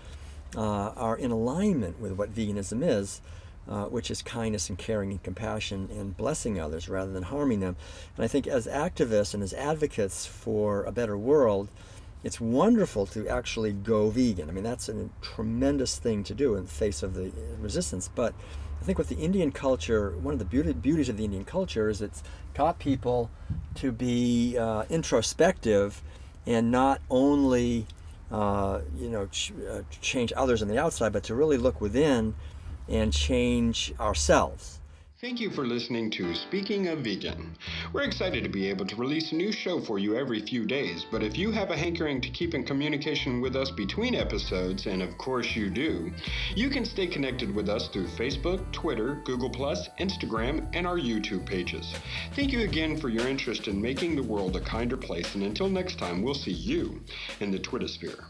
uh, 0.57 0.91
are 0.97 1.17
in 1.17 1.31
alignment 1.31 2.01
with 2.01 2.13
what 2.13 2.35
veganism 2.35 2.87
is. 2.87 3.21
Uh, 3.69 3.85
which 3.85 4.11
is 4.11 4.23
kindness 4.23 4.71
and 4.71 4.79
caring 4.79 5.11
and 5.11 5.23
compassion 5.23 5.91
and 5.93 6.17
blessing 6.17 6.59
others 6.59 6.89
rather 6.89 7.13
than 7.13 7.25
harming 7.25 7.61
them. 7.61 7.77
And 8.17 8.25
I 8.25 8.27
think 8.27 8.47
as 8.47 8.67
activists 8.67 9.35
and 9.35 9.43
as 9.43 9.53
advocates 9.53 10.25
for 10.25 10.85
a 10.85 10.91
better 10.91 11.19
world, 11.19 11.69
it's 12.25 12.41
wonderful 12.41 13.07
to 13.07 13.29
actually 13.29 13.73
go 13.73 14.09
vegan. 14.09 14.49
I 14.49 14.53
mean, 14.53 14.65
that's 14.65 14.89
a 14.89 15.11
tremendous 15.21 15.99
thing 15.99 16.25
to 16.25 16.35
do 16.35 16.55
in 16.55 16.65
the 16.65 16.71
face 16.71 17.03
of 17.03 17.13
the 17.13 17.31
resistance. 17.61 18.09
But 18.13 18.35
I 18.81 18.85
think 18.85 18.99
with 18.99 19.09
the 19.09 19.17
Indian 19.17 19.53
culture, 19.53 20.17
one 20.17 20.33
of 20.33 20.39
the 20.39 20.45
beauty, 20.45 20.73
beauties 20.73 21.09
of 21.09 21.17
the 21.17 21.25
Indian 21.25 21.45
culture 21.45 21.89
is 21.89 22.01
it's 22.01 22.23
taught 22.55 22.79
people 22.79 23.31
to 23.77 23.93
be 23.93 24.57
uh, 24.59 24.85
introspective 24.89 26.03
and 26.49 26.73
not 26.73 27.01
only 27.11 27.87
uh, 28.31 28.81
you 28.99 29.09
know, 29.09 29.27
ch- 29.27 29.53
uh, 29.71 29.83
change 30.01 30.33
others 30.37 30.63
on 30.63 30.69
the 30.69 30.79
outside, 30.79 31.13
but 31.13 31.23
to 31.25 31.35
really 31.35 31.57
look 31.57 31.81
within 31.81 32.35
and 32.89 33.13
change 33.13 33.93
ourselves. 34.01 34.78
Thank 35.21 35.41
you 35.41 35.51
for 35.51 35.67
listening 35.67 36.13
to 36.13 36.33
Speaking 36.33 36.87
of 36.87 37.01
Vegan. 37.01 37.57
We're 37.93 38.05
excited 38.05 38.45
to 38.45 38.49
be 38.49 38.69
able 38.69 38.87
to 38.87 38.95
release 38.95 39.33
a 39.33 39.35
new 39.35 39.51
show 39.51 39.81
for 39.81 39.99
you 39.99 40.17
every 40.17 40.41
few 40.41 40.65
days, 40.65 41.05
but 41.11 41.25
if 41.25 41.37
you 41.37 41.51
have 41.51 41.73
a 41.73 41.77
hankering 41.77 42.21
to 42.21 42.31
keep 42.31 42.55
in 42.55 42.63
communication 42.63 43.41
with 43.41 43.57
us 43.57 43.73
between 43.73 44.15
episodes, 44.15 44.87
and 44.87 45.03
of 45.03 45.19
course 45.19 45.57
you 45.57 45.71
do, 45.71 46.13
you 46.55 46.71
can 46.71 46.85
stay 46.85 47.09
connected 47.09 47.53
with 47.53 47.69
us 47.69 47.89
through 47.89 48.07
Facebook, 48.07 48.71
Twitter, 48.71 49.21
Google, 49.25 49.51
Instagram, 49.51 50.69
and 50.73 50.87
our 50.87 50.99
YouTube 50.99 51.45
pages. 51.45 51.93
Thank 52.37 52.53
you 52.53 52.61
again 52.61 52.97
for 52.97 53.09
your 53.09 53.27
interest 53.27 53.67
in 53.67 53.83
making 53.83 54.15
the 54.15 54.23
world 54.23 54.55
a 54.55 54.61
kinder 54.61 54.97
place, 54.97 55.35
and 55.35 55.43
until 55.43 55.69
next 55.69 55.99
time, 55.99 56.23
we'll 56.23 56.33
see 56.33 56.53
you 56.53 57.01
in 57.41 57.51
the 57.51 57.59
Twitter 57.59 57.89
sphere. 57.89 58.25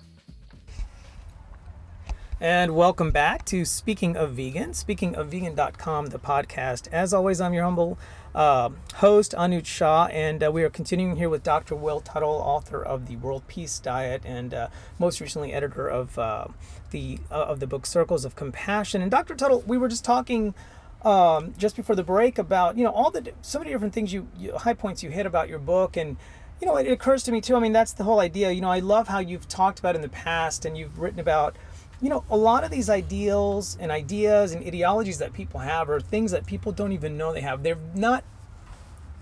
And 2.41 2.77
welcome 2.77 3.11
back 3.11 3.45
to 3.47 3.65
Speaking 3.65 4.17
of 4.17 4.35
Vegan, 4.35 4.71
speakingofvegan.com, 4.71 6.07
the 6.07 6.21
podcast. 6.21 6.87
As 6.93 7.13
always, 7.13 7.41
I'm 7.41 7.53
your 7.53 7.65
humble 7.65 7.99
uh, 8.33 8.71
host, 8.95 9.33
Anuj 9.33 9.67
Shah, 9.67 10.07
and 10.13 10.45
uh, 10.45 10.53
we 10.53 10.63
are 10.63 10.71
continuing 10.71 11.17
here 11.17 11.29
with 11.29 11.43
Dr. 11.43 11.75
Will 11.75 12.01
Tuttle, 12.01 12.31
author 12.31 12.81
of 12.81 13.09
the 13.09 13.17
World 13.17 13.43
Peace 13.49 13.81
Diet 13.81 14.23
and 14.25 14.55
uh, 14.55 14.69
most 15.01 15.21
recently 15.21 15.53
editor 15.53 15.89
of 15.89 16.17
uh, 16.17 16.47
the 16.93 17.19
uh, 17.29 17.35
of 17.35 17.59
the 17.59 17.67
book 17.67 17.85
Circles 17.85 18.25
of 18.25 18.37
Compassion. 18.37 19.03
And 19.03 19.11
Dr. 19.11 19.35
Tuttle, 19.35 19.65
we 19.67 19.77
were 19.77 19.89
just 19.89 20.05
talking 20.05 20.55
um, 21.03 21.55
just 21.59 21.75
before 21.75 21.97
the 21.97 22.05
break 22.05 22.39
about 22.39 22.79
you 22.79 22.85
know 22.85 22.93
all 22.93 23.11
the 23.11 23.33
so 23.43 23.59
many 23.59 23.73
different 23.73 23.95
things 23.95 24.13
you, 24.13 24.29
you 24.39 24.57
high 24.57 24.75
points 24.75 25.03
you 25.03 25.11
hit 25.11 25.27
about 25.27 25.49
your 25.49 25.59
book 25.59 25.97
and 25.97 26.17
you 26.61 26.69
know 26.69 26.77
it 26.77 26.89
occurs 26.89 27.23
to 27.23 27.31
me 27.31 27.41
too 27.41 27.55
i 27.55 27.61
mean 27.61 27.73
that's 27.73 27.93
the 27.93 28.03
whole 28.03 28.19
idea 28.19 28.51
you 28.51 28.61
know 28.61 28.71
i 28.71 28.81
love 28.81 29.07
how 29.07 29.21
you've 29.21 29.47
talked 29.47 29.79
about 29.79 29.95
in 29.95 30.03
the 30.03 30.09
past 30.09 30.65
and 30.65 30.77
you've 30.77 30.99
written 30.99 31.21
about 31.21 31.55
you 32.01 32.09
know, 32.09 32.25
a 32.31 32.37
lot 32.37 32.65
of 32.65 32.71
these 32.71 32.89
ideals 32.89 33.77
and 33.81 33.91
ideas 33.91 34.53
and 34.53 34.65
ideologies 34.65 35.19
that 35.19 35.33
people 35.33 35.61
have 35.61 35.91
are 35.91 36.01
things 36.01 36.31
that 36.31 36.47
people 36.47 36.71
don't 36.73 36.93
even 36.93 37.17
know 37.17 37.33
they 37.33 37.41
have. 37.41 37.63
They're 37.63 37.79
not, 37.95 38.25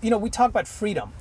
you 0.01 0.09
know, 0.09 0.17
we 0.17 0.29
talk 0.29 0.49
about 0.49 0.67
freedom, 0.67 1.11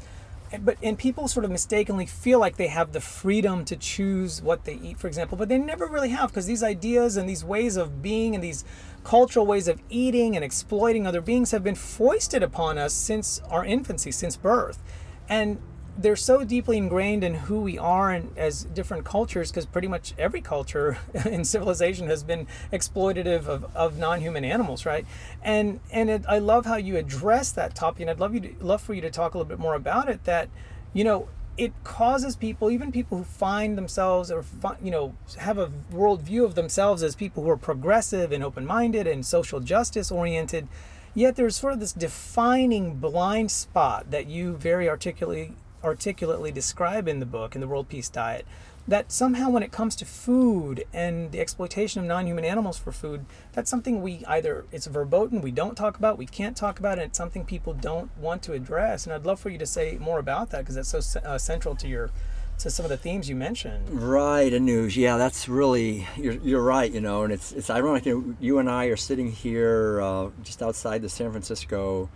but 0.60 0.76
and 0.82 0.98
people 0.98 1.28
sort 1.28 1.44
of 1.44 1.50
mistakenly 1.50 2.04
feel 2.04 2.38
like 2.38 2.56
they 2.56 2.66
have 2.66 2.92
the 2.92 3.00
freedom 3.00 3.64
to 3.64 3.76
choose 3.76 4.42
what 4.42 4.64
they 4.64 4.75
eat, 4.75 4.98
for 4.98 5.06
example, 5.06 5.38
but 5.38 5.48
they 5.48 5.56
never 5.56 5.86
really 5.86 6.10
have 6.10 6.28
because 6.30 6.46
these 6.46 6.62
ideas 6.62 7.16
and 7.16 7.28
these 7.28 7.42
ways 7.42 7.76
of 7.76 8.02
being 8.02 8.34
and 8.34 8.44
these 8.44 8.64
cultural 9.02 9.46
ways 9.46 9.66
of 9.66 9.80
eating 9.88 10.36
and 10.36 10.44
exploiting 10.44 11.06
other 11.06 11.22
beings 11.22 11.52
have 11.52 11.64
been 11.64 11.75
foisted 11.75 12.42
upon 12.42 12.76
us 12.76 12.92
since 12.92 13.40
our 13.48 13.64
infancy, 13.64 14.10
since 14.10 14.36
birth, 14.36 14.82
and 15.28 15.58
they're 15.99 16.17
so 16.17 16.45
deeply 16.45 16.76
ingrained 16.76 17.25
in 17.25 17.35
who 17.35 17.61
we 17.61 17.79
are 17.79 18.11
and 18.11 18.37
as 18.37 18.65
different 18.65 19.05
cultures 19.05 19.50
because 19.50 19.67
pretty 19.67 19.88
much 19.88 20.12
every 20.19 20.41
culture 20.41 20.99
in 21.25 21.45
civilization 21.45 22.07
has 22.07 22.23
been 22.23 22.47
exploitative 22.73 23.47
of, 23.47 23.65
of 23.75 23.99
non-human 23.99 24.45
animals 24.45 24.85
right? 24.85 25.07
And 25.43 25.81
and 25.91 26.11
it, 26.11 26.23
i 26.29 26.38
love 26.38 26.67
how 26.67 26.76
you 26.76 26.97
address 26.97 27.53
that 27.53 27.75
topic 27.75 28.00
and 28.00 28.11
i'd 28.11 28.21
love 28.21 28.35
you 28.35 28.41
to, 28.41 28.55
love 28.61 28.81
for 28.81 28.95
you 28.95 29.00
to 29.00 29.11
talk 29.11 29.35
a 29.35 29.38
little 29.38 29.49
bit 29.49 29.59
more 29.59 29.75
about 29.75 30.09
it 30.09 30.25
that 30.25 30.49
you 30.93 31.05
know 31.05 31.29
it 31.57 31.73
causes 31.85 32.37
people 32.37 32.71
even 32.71 32.93
people 32.93 33.19
who 33.19 33.25
find 33.25 33.79
themselves 33.79 34.31
or 34.31 34.45
you 34.83 34.91
know 34.91 35.15
have 35.38 35.59
a 35.59 35.71
worldview 35.93 36.45
of 36.45 36.55
themselves 36.55 37.03
as 37.03 37.15
people 37.15 37.43
who 37.43 37.50
are 37.50 37.57
progressive 37.57 38.33
and 38.33 38.45
open-minded 38.45 39.07
and 39.07 39.25
social 39.25 39.61
justice 39.61 40.11
oriented 40.11 40.69
yet 41.15 41.37
there's 41.37 41.57
sort 41.57 41.73
of 41.73 41.81
this 41.81 41.93
defining 41.93 42.97
blind 42.97 43.50
spot 43.50 44.11
that 44.11 44.26
you 44.26 44.55
very 44.57 44.88
articulately 44.88 45.55
articulately 45.87 46.50
describe 46.50 47.09
in 47.09 47.21
the 47.21 47.26
book, 47.26 47.55
in 47.55 47.61
the 47.61 47.69
World 47.69 47.88
Peace 47.88 48.09
Diet, 48.09 48.45
that 48.88 49.11
somehow 49.11 49.50
when 49.50 49.62
it 49.62 49.73
comes 49.73 49.97
to 49.97 50.05
food 50.05 50.85
and 50.93 51.33
the 51.33 51.40
exploitation 51.40 52.00
of 52.00 52.07
non-human 52.07 52.45
animals 52.45 52.78
for 52.78 52.93
food, 52.93 53.26
that's 53.52 53.71
something 53.71 54.00
we 54.00 54.25
either 54.28 54.64
it's 54.71 54.87
verboten, 54.87 55.40
we 55.40 55.50
don't 55.50 55.76
talk 55.76 55.97
about, 55.97 56.19
we 56.19 56.26
can't 56.26 56.57
talk 56.57 56.78
about, 56.78 56.99
and 56.99 57.09
it's 57.09 57.19
something 57.19 57.45
people 57.45 57.73
don't 57.73 58.16
want 58.16 58.43
to 58.43 58.52
address. 58.52 59.05
And 59.05 59.12
I'd 59.12 59.26
love 59.26 59.40
for 59.40 59.50
you 59.50 59.59
to 59.59 59.66
say 59.66 59.99
more 60.00 60.19
about 60.19 60.50
that 60.50 60.61
because 60.61 60.76
that's 60.76 60.90
so 60.90 61.21
uh, 61.21 61.38
central 61.38 61.75
to 61.76 61.88
your 61.88 62.11
to 62.59 62.71
some 62.71 62.87
of 62.87 62.90
the 62.90 62.97
themes 62.97 63.28
you 63.28 63.37
mentioned. 63.37 63.90
Right, 63.90 64.50
Anuj. 64.50 64.97
Yeah, 64.97 65.19
that's 65.19 65.47
really 65.47 66.07
you're, 66.16 66.35
you're 66.35 66.62
right. 66.62 66.90
You 66.90 67.00
know, 67.00 67.25
and 67.25 67.33
it's 67.33 67.52
it's 67.52 67.71
ironic. 67.71 68.07
You, 68.07 68.21
know, 68.21 68.37
you 68.40 68.59
and 68.59 68.71
I 68.71 68.87
are 68.87 68.97
sitting 68.97 69.31
here 69.33 70.00
uh, 70.00 70.31
just 70.43 70.62
outside 70.62 71.02
the 71.02 71.09
San 71.09 71.31
Francisco 71.33 72.09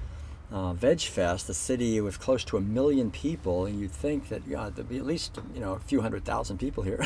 uh, 0.53 0.73
Veg 0.73 1.01
Fest, 1.01 1.49
a 1.49 1.55
city 1.55 2.01
with 2.01 2.19
close 2.19 2.43
to 2.45 2.57
a 2.57 2.61
million 2.61 3.11
people, 3.11 3.67
and 3.67 3.79
you'd 3.79 3.93
think 3.93 4.29
that 4.31 4.45
there'd 4.47 4.89
be 4.89 4.97
at 4.97 5.07
least 5.07 5.39
you 5.55 5.61
know 5.61 5.75
a 5.75 5.79
few 5.79 6.01
hundred 6.01 6.25
thousand 6.25 6.59
people 6.59 6.83
here. 6.83 6.97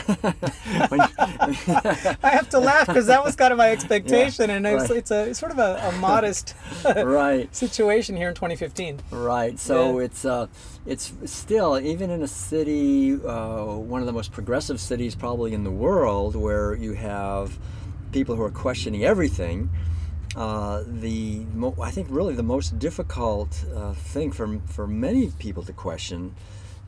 when, 0.89 1.01
I 1.01 2.17
have 2.23 2.49
to 2.51 2.59
laugh 2.59 2.87
because 2.87 3.07
that 3.07 3.23
was 3.23 3.37
kind 3.37 3.53
of 3.53 3.59
my 3.59 3.71
expectation, 3.71 4.49
yeah, 4.49 4.57
and 4.57 4.67
it's, 4.67 4.89
right. 4.89 4.99
it's 4.99 5.11
a 5.11 5.29
it's 5.29 5.39
sort 5.39 5.53
of 5.53 5.59
a, 5.59 5.77
a 5.89 5.93
modest 5.99 6.55
right 6.85 7.55
situation 7.55 8.17
here 8.17 8.29
in 8.29 8.35
2015. 8.35 9.01
Right. 9.11 9.59
So 9.59 9.99
yeah. 9.99 10.07
it's 10.07 10.25
uh, 10.25 10.47
it's 10.87 11.13
still 11.27 11.79
even 11.79 12.11
in 12.11 12.23
a 12.23 12.29
city, 12.29 13.13
uh, 13.13 13.77
one 13.77 14.01
of 14.01 14.07
the 14.07 14.13
most 14.13 14.33
progressive 14.33 14.81
cities 14.81 15.15
probably 15.15 15.53
in 15.53 15.65
the 15.65 15.71
world, 15.71 16.35
where 16.35 16.75
you 16.75 16.95
have 16.95 17.59
people 18.11 18.37
who 18.37 18.43
are 18.43 18.51
questioning 18.51 19.05
everything 19.05 19.69
uh, 20.37 20.83
the 20.87 21.45
mo- 21.55 21.77
I 21.81 21.91
think 21.91 22.09
really 22.11 22.35
the 22.35 22.43
most 22.43 22.79
difficult 22.79 23.65
uh, 23.75 23.93
thing 23.95 24.33
for 24.33 24.59
for 24.67 24.87
many 24.87 25.31
people 25.39 25.63
to 25.63 25.73
question, 25.73 26.35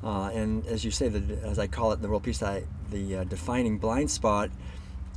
uh, 0.03 0.31
and 0.35 0.67
as 0.67 0.85
you 0.85 0.91
say, 0.91 1.09
the, 1.09 1.39
as 1.43 1.59
I 1.59 1.67
call 1.67 1.93
it 1.93 2.03
the 2.03 2.09
World 2.09 2.25
Peace 2.25 2.39
Diet, 2.39 2.67
the 2.91 3.19
uh, 3.19 3.25
defining 3.25 3.79
blind 3.79 4.11
spot, 4.11 4.51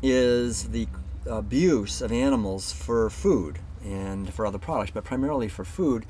is 0.04 0.70
the 0.70 0.88
abuse 1.26 2.02
of 2.02 2.12
animals 2.12 2.72
for 2.72 3.10
food 3.10 3.60
and 3.84 4.32
for 4.34 4.46
other 4.46 4.58
products, 4.60 4.92
but 4.92 5.04
primarily 5.04 5.48
for 5.48 5.64
food. 5.64 6.06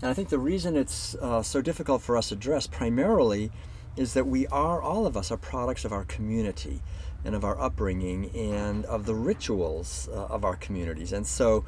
And 0.00 0.10
I 0.10 0.14
think 0.14 0.30
the 0.30 0.38
reason 0.38 0.76
it's 0.76 1.14
uh, 1.16 1.42
so 1.42 1.60
difficult 1.60 2.00
for 2.02 2.16
us 2.16 2.28
to 2.28 2.34
address 2.34 2.66
primarily 2.66 3.50
is 3.96 4.14
that 4.14 4.26
we 4.26 4.46
are 4.46 4.80
all 4.80 5.06
of 5.06 5.16
us 5.16 5.30
are 5.30 5.36
products 5.36 5.84
of 5.84 5.92
our 5.92 6.04
community 6.04 6.80
and 7.24 7.34
of 7.34 7.44
our 7.44 7.60
upbringing 7.60 8.30
and 8.34 8.84
of 8.86 9.06
the 9.06 9.14
rituals 9.14 10.08
uh, 10.12 10.26
of 10.26 10.44
our 10.44 10.56
communities. 10.56 11.12
And 11.12 11.26
so, 11.26 11.64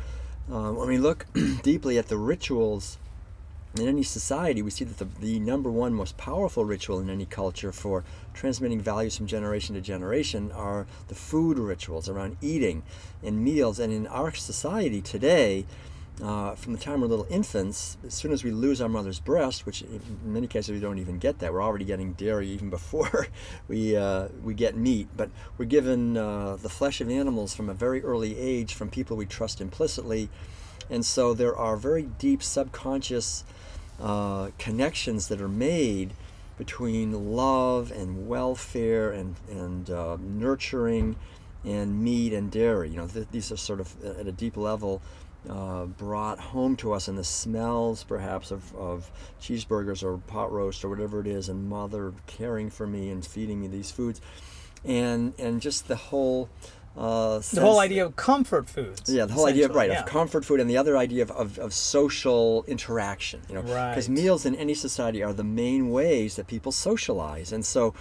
uh, 0.51 0.73
when 0.73 0.88
we 0.88 0.99
look 0.99 1.27
deeply 1.62 1.99
at 1.99 2.09
the 2.09 2.17
rituals 2.17 2.99
in 3.79 3.88
any 3.88 4.03
society, 4.03 4.61
we 4.61 4.71
see 4.71 4.85
that 4.85 4.99
the, 4.99 5.21
the 5.21 5.38
number 5.38 5.71
one 5.71 5.95
most 5.95 6.17
powerful 6.17 6.65
ritual 6.65 7.01
in 7.01 7.09
any 7.09 7.25
culture 7.25 7.73
for 7.73 8.05
transmitting 8.35 8.81
values 8.81 9.17
from 9.17 9.27
generation 9.27 9.75
to 9.75 9.81
generation 9.81 10.53
are 10.53 10.87
the 11.09 11.15
food 11.15 11.59
rituals 11.59 12.09
around 12.09 12.37
eating 12.43 12.83
and 13.23 13.43
meals. 13.43 13.79
And 13.79 13.93
in 13.93 14.07
our 14.09 14.35
society 14.35 15.01
today, 15.01 15.65
uh, 16.20 16.55
from 16.55 16.72
the 16.72 16.79
time 16.79 17.01
we're 17.01 17.07
little 17.07 17.27
infants, 17.31 17.96
as 18.07 18.12
soon 18.12 18.33
as 18.33 18.44
we 18.44 18.51
lose 18.51 18.81
our 18.81 18.88
mother's 18.88 19.18
breast, 19.18 19.64
which 19.64 19.83
in 19.83 20.01
many 20.25 20.46
cases 20.46 20.70
we 20.70 20.81
don't 20.81 20.98
even 20.98 21.18
get 21.18 21.38
that, 21.38 21.53
we're 21.53 21.62
already 21.62 21.85
getting 21.85 22.12
dairy 22.12 22.48
even 22.48 22.68
before 22.68 23.29
we 23.68 23.96
uh, 23.96 24.29
we 24.42 24.53
get 24.53 24.77
meat. 24.77 25.09
But 25.16 25.31
we're 25.57 25.64
given 25.64 26.16
uh, 26.16 26.57
the 26.57 26.68
flesh 26.68 27.01
of 27.01 27.09
animals 27.09 27.55
from 27.55 27.70
a 27.70 27.75
very 27.75 28.03
early 28.03 28.38
age 28.38 28.75
from 28.75 28.90
people 28.90 29.16
we 29.16 29.27
trust 29.27 29.61
implicitly, 29.61 30.29
and 30.90 31.05
so 31.05 31.33
there 31.33 31.57
are 31.57 31.77
very 31.77 32.03
deep 32.03 32.42
subconscious 32.42 33.44
uh, 34.01 34.51
connections 34.59 35.29
that 35.29 35.40
are 35.40 35.48
made 35.48 36.12
between 36.59 37.35
love 37.35 37.90
and 37.90 38.29
welfare 38.29 39.11
and 39.11 39.37
and 39.51 39.88
uh, 39.88 40.18
nurturing 40.20 41.16
and 41.64 42.03
meat 42.03 42.33
and 42.33 42.51
dairy. 42.51 42.90
You 42.90 42.98
know, 42.98 43.07
th- 43.07 43.29
these 43.31 43.51
are 43.51 43.57
sort 43.57 43.81
of 43.81 44.05
at 44.05 44.27
a 44.27 44.33
deep 44.33 44.57
level 44.57 45.01
uh, 45.48 45.87
brought 45.87 46.38
home 46.38 46.76
to 46.76 46.92
us 46.92 47.09
and 47.09 47.18
the 47.18 47.24
smells 47.24 48.05
perhaps 48.05 48.50
of, 48.50 48.74
of 48.76 49.11
cheeseburgers 49.40 50.02
or 50.02 50.18
pot 50.18 50.52
roast 50.52 50.85
or 50.85 50.88
whatever 50.88 51.20
it 51.20 51.26
is 51.26 51.48
and 51.48 51.68
mother 51.68 52.12
caring 52.26 52.70
for 52.70 52.87
me 52.87 53.11
and 53.11 53.26
feeding 53.26 53.61
me 53.61 53.66
these 53.66 53.90
foods 53.90 54.20
and 54.85 55.33
and 55.38 55.61
just 55.61 55.88
the 55.88 55.96
whole 55.96 56.48
uh, 56.96 57.40
the 57.52 57.61
whole 57.62 57.81
idea 57.81 58.05
of 58.05 58.16
comfort 58.16 58.68
foods. 58.68 59.09
Yeah, 59.12 59.24
the 59.24 59.33
whole 59.33 59.46
idea 59.46 59.64
of 59.64 59.74
right 59.74 59.90
yeah. 59.90 60.00
of 60.00 60.07
comfort 60.07 60.44
food 60.44 60.61
and 60.61 60.68
the 60.68 60.76
other 60.76 60.96
idea 60.96 61.22
of, 61.22 61.31
of, 61.31 61.59
of 61.59 61.72
social 61.72 62.64
interaction. 62.68 63.40
You 63.48 63.55
know, 63.55 63.62
because 63.62 64.09
right. 64.09 64.14
meals 64.14 64.44
in 64.44 64.55
any 64.55 64.74
society 64.74 65.22
are 65.22 65.33
the 65.33 65.44
main 65.44 65.90
ways 65.90 66.37
that 66.37 66.46
people 66.46 66.70
socialize, 66.70 67.50
and 67.50 67.64
so 67.64 67.94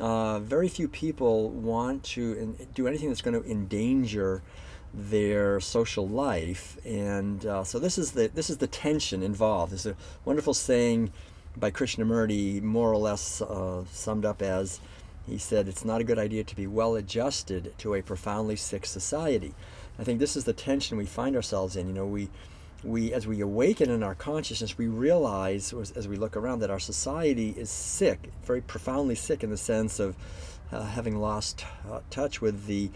uh, 0.00 0.40
very 0.40 0.68
few 0.68 0.88
people 0.88 1.50
want 1.50 2.02
to 2.04 2.56
do 2.74 2.86
anything 2.86 3.08
that's 3.08 3.20
going 3.20 3.40
to 3.40 3.48
endanger 3.48 4.42
their 4.92 5.60
social 5.60 6.08
life, 6.08 6.76
and 6.84 7.46
uh, 7.46 7.64
so 7.64 7.78
this 7.78 7.96
is 7.96 8.12
the 8.12 8.28
this 8.28 8.50
is 8.50 8.58
the 8.58 8.66
tension 8.66 9.22
involved. 9.22 9.72
There's 9.72 9.86
a 9.86 9.96
wonderful 10.24 10.54
saying 10.54 11.12
by 11.56 11.70
Krishnamurti, 11.70 12.62
more 12.62 12.90
or 12.92 12.96
less 12.96 13.40
uh, 13.40 13.84
summed 13.92 14.24
up 14.24 14.42
as 14.42 14.80
he 15.26 15.38
said, 15.38 15.68
"It's 15.68 15.84
not 15.84 16.00
a 16.00 16.04
good 16.04 16.18
idea 16.18 16.44
to 16.44 16.56
be 16.56 16.66
well 16.66 16.96
adjusted 16.96 17.72
to 17.78 17.94
a 17.94 18.02
profoundly 18.02 18.56
sick 18.56 18.84
society." 18.84 19.54
I 19.98 20.04
think 20.04 20.18
this 20.18 20.36
is 20.36 20.44
the 20.44 20.52
tension 20.52 20.96
we 20.96 21.06
find 21.06 21.36
ourselves 21.36 21.76
in. 21.76 21.86
You 21.86 21.92
know, 21.92 22.06
we 22.06 22.28
we 22.82 23.12
as 23.12 23.26
we 23.26 23.40
awaken 23.40 23.90
in 23.90 24.02
our 24.02 24.14
consciousness, 24.14 24.76
we 24.76 24.88
realize 24.88 25.72
as 25.72 26.08
we 26.08 26.16
look 26.16 26.36
around 26.36 26.60
that 26.60 26.70
our 26.70 26.80
society 26.80 27.50
is 27.50 27.70
sick, 27.70 28.30
very 28.44 28.60
profoundly 28.60 29.14
sick 29.14 29.44
in 29.44 29.50
the 29.50 29.56
sense 29.56 30.00
of 30.00 30.16
uh, 30.72 30.82
having 30.84 31.18
lost 31.18 31.64
uh, 31.90 32.00
touch 32.10 32.40
with 32.40 32.66
the 32.66 32.90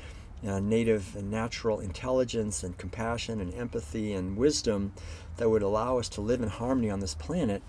uh, 0.46 0.61
native 0.61 1.14
and 1.16 1.30
natural 1.30 1.80
intelligence 1.80 2.62
and 2.62 2.76
compassion 2.76 3.40
and 3.40 3.54
empathy 3.54 4.12
and 4.12 4.37
wisdom 4.37 4.92
that 5.37 5.48
would 5.50 5.62
allow 5.62 5.98
us 5.98 6.09
to 6.11 6.20
live 6.20 6.42
in 6.42 6.48
harmony 6.48 6.90
on 6.90 7.00
this 7.00 7.14
planet. 7.14 7.62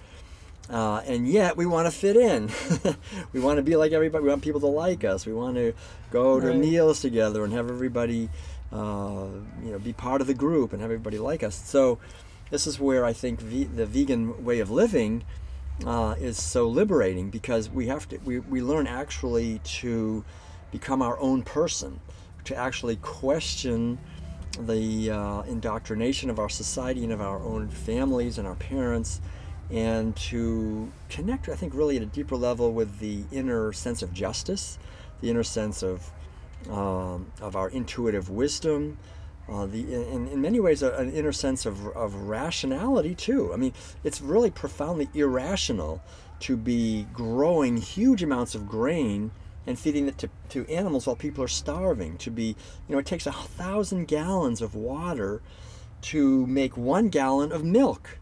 Uh, 0.69 1.01
and 1.05 1.27
yet 1.27 1.55
we 1.55 1.65
want 1.65 1.85
to 1.85 1.91
fit 1.91 2.15
in. 2.17 2.49
we 3.33 3.39
want 3.39 3.57
to 3.57 3.63
be 3.63 3.75
like 3.75 3.91
everybody. 3.91 4.23
We 4.23 4.29
want 4.29 4.41
people 4.41 4.61
to 4.61 4.67
like 4.67 5.03
us. 5.03 5.25
We 5.25 5.33
want 5.33 5.55
to 5.55 5.73
go 6.11 6.39
to 6.39 6.47
Right. 6.47 6.57
meals 6.57 7.01
together 7.01 7.43
and 7.43 7.53
have 7.53 7.69
everybody, 7.69 8.29
uh, 8.73 9.27
you 9.63 9.71
know, 9.71 9.79
be 9.79 9.93
part 9.93 10.21
of 10.21 10.27
the 10.27 10.33
group 10.33 10.73
and 10.73 10.81
have 10.81 10.89
everybody 10.89 11.19
like 11.19 11.43
us. 11.43 11.55
So, 11.55 11.99
this 12.49 12.65
is 12.67 12.79
where 12.79 13.05
I 13.05 13.13
think 13.13 13.39
ve- 13.41 13.63
the 13.65 13.85
vegan 13.85 14.43
way 14.43 14.59
of 14.59 14.69
living 14.71 15.23
uh, 15.85 16.15
is 16.19 16.41
so 16.41 16.67
liberating 16.67 17.29
because 17.29 17.69
we 17.69 17.87
have 17.87 18.07
to. 18.09 18.17
We, 18.25 18.39
we 18.39 18.61
learn 18.61 18.87
actually 18.87 19.59
to 19.81 20.23
become 20.71 21.01
our 21.01 21.19
own 21.19 21.43
person, 21.43 21.99
to 22.45 22.55
actually 22.55 22.95
question 22.97 23.97
the 24.59 25.11
uh, 25.11 25.41
indoctrination 25.43 26.29
of 26.29 26.39
our 26.39 26.49
society 26.49 27.03
and 27.03 27.11
of 27.11 27.21
our 27.21 27.39
own 27.39 27.67
families 27.67 28.37
and 28.37 28.47
our 28.47 28.55
parents, 28.55 29.19
and 29.69 30.15
to 30.15 30.91
connect, 31.09 31.49
I 31.49 31.55
think, 31.55 31.73
really 31.73 31.97
at 31.97 32.03
a 32.03 32.07
deeper 32.07 32.37
level 32.37 32.71
with 32.71 32.99
the 32.99 33.23
inner 33.31 33.73
sense 33.73 34.01
of 34.01 34.13
justice, 34.13 34.77
the 35.21 35.29
inner 35.29 35.43
sense 35.43 35.83
of 35.83 36.11
um, 36.69 37.31
of 37.41 37.55
our 37.55 37.69
intuitive 37.69 38.29
wisdom, 38.29 38.97
uh, 39.49 39.65
the 39.65 39.93
in, 39.93 40.27
in 40.29 40.41
many 40.41 40.59
ways 40.59 40.81
an 40.81 41.11
inner 41.11 41.31
sense 41.31 41.65
of, 41.65 41.87
of 41.89 42.15
rationality 42.15 43.13
too. 43.13 43.53
I 43.53 43.57
mean, 43.57 43.73
it's 44.03 44.21
really 44.21 44.51
profoundly 44.51 45.09
irrational 45.13 46.01
to 46.41 46.57
be 46.57 47.07
growing 47.13 47.77
huge 47.77 48.23
amounts 48.23 48.55
of 48.55 48.67
grain 48.67 49.31
and 49.67 49.79
feeding 49.79 50.07
it 50.07 50.17
to, 50.19 50.29
to 50.49 50.65
animals 50.69 51.07
while 51.07 51.15
people 51.15 51.43
are 51.43 51.49
starving. 51.49 52.17
To 52.17 52.31
be, 52.31 52.55
you 52.87 52.95
know, 52.95 52.97
it 52.99 53.05
takes 53.05 53.25
a 53.25 53.31
thousand 53.31 54.07
gallons 54.07 54.61
of 54.61 54.75
water 54.75 55.41
to 56.01 56.45
make 56.45 56.77
one 56.77 57.09
gallon 57.09 57.51
of 57.51 57.63
milk. 57.63 58.19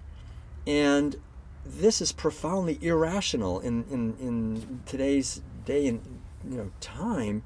And 0.66 1.18
this 1.66 2.02
is 2.02 2.12
profoundly 2.12 2.78
irrational 2.82 3.60
in, 3.60 3.86
in, 3.90 4.16
in 4.20 4.82
today's 4.86 5.42
day 5.66 5.88
and 5.88 6.02
you 6.48 6.58
know 6.58 6.72
time. 6.82 7.44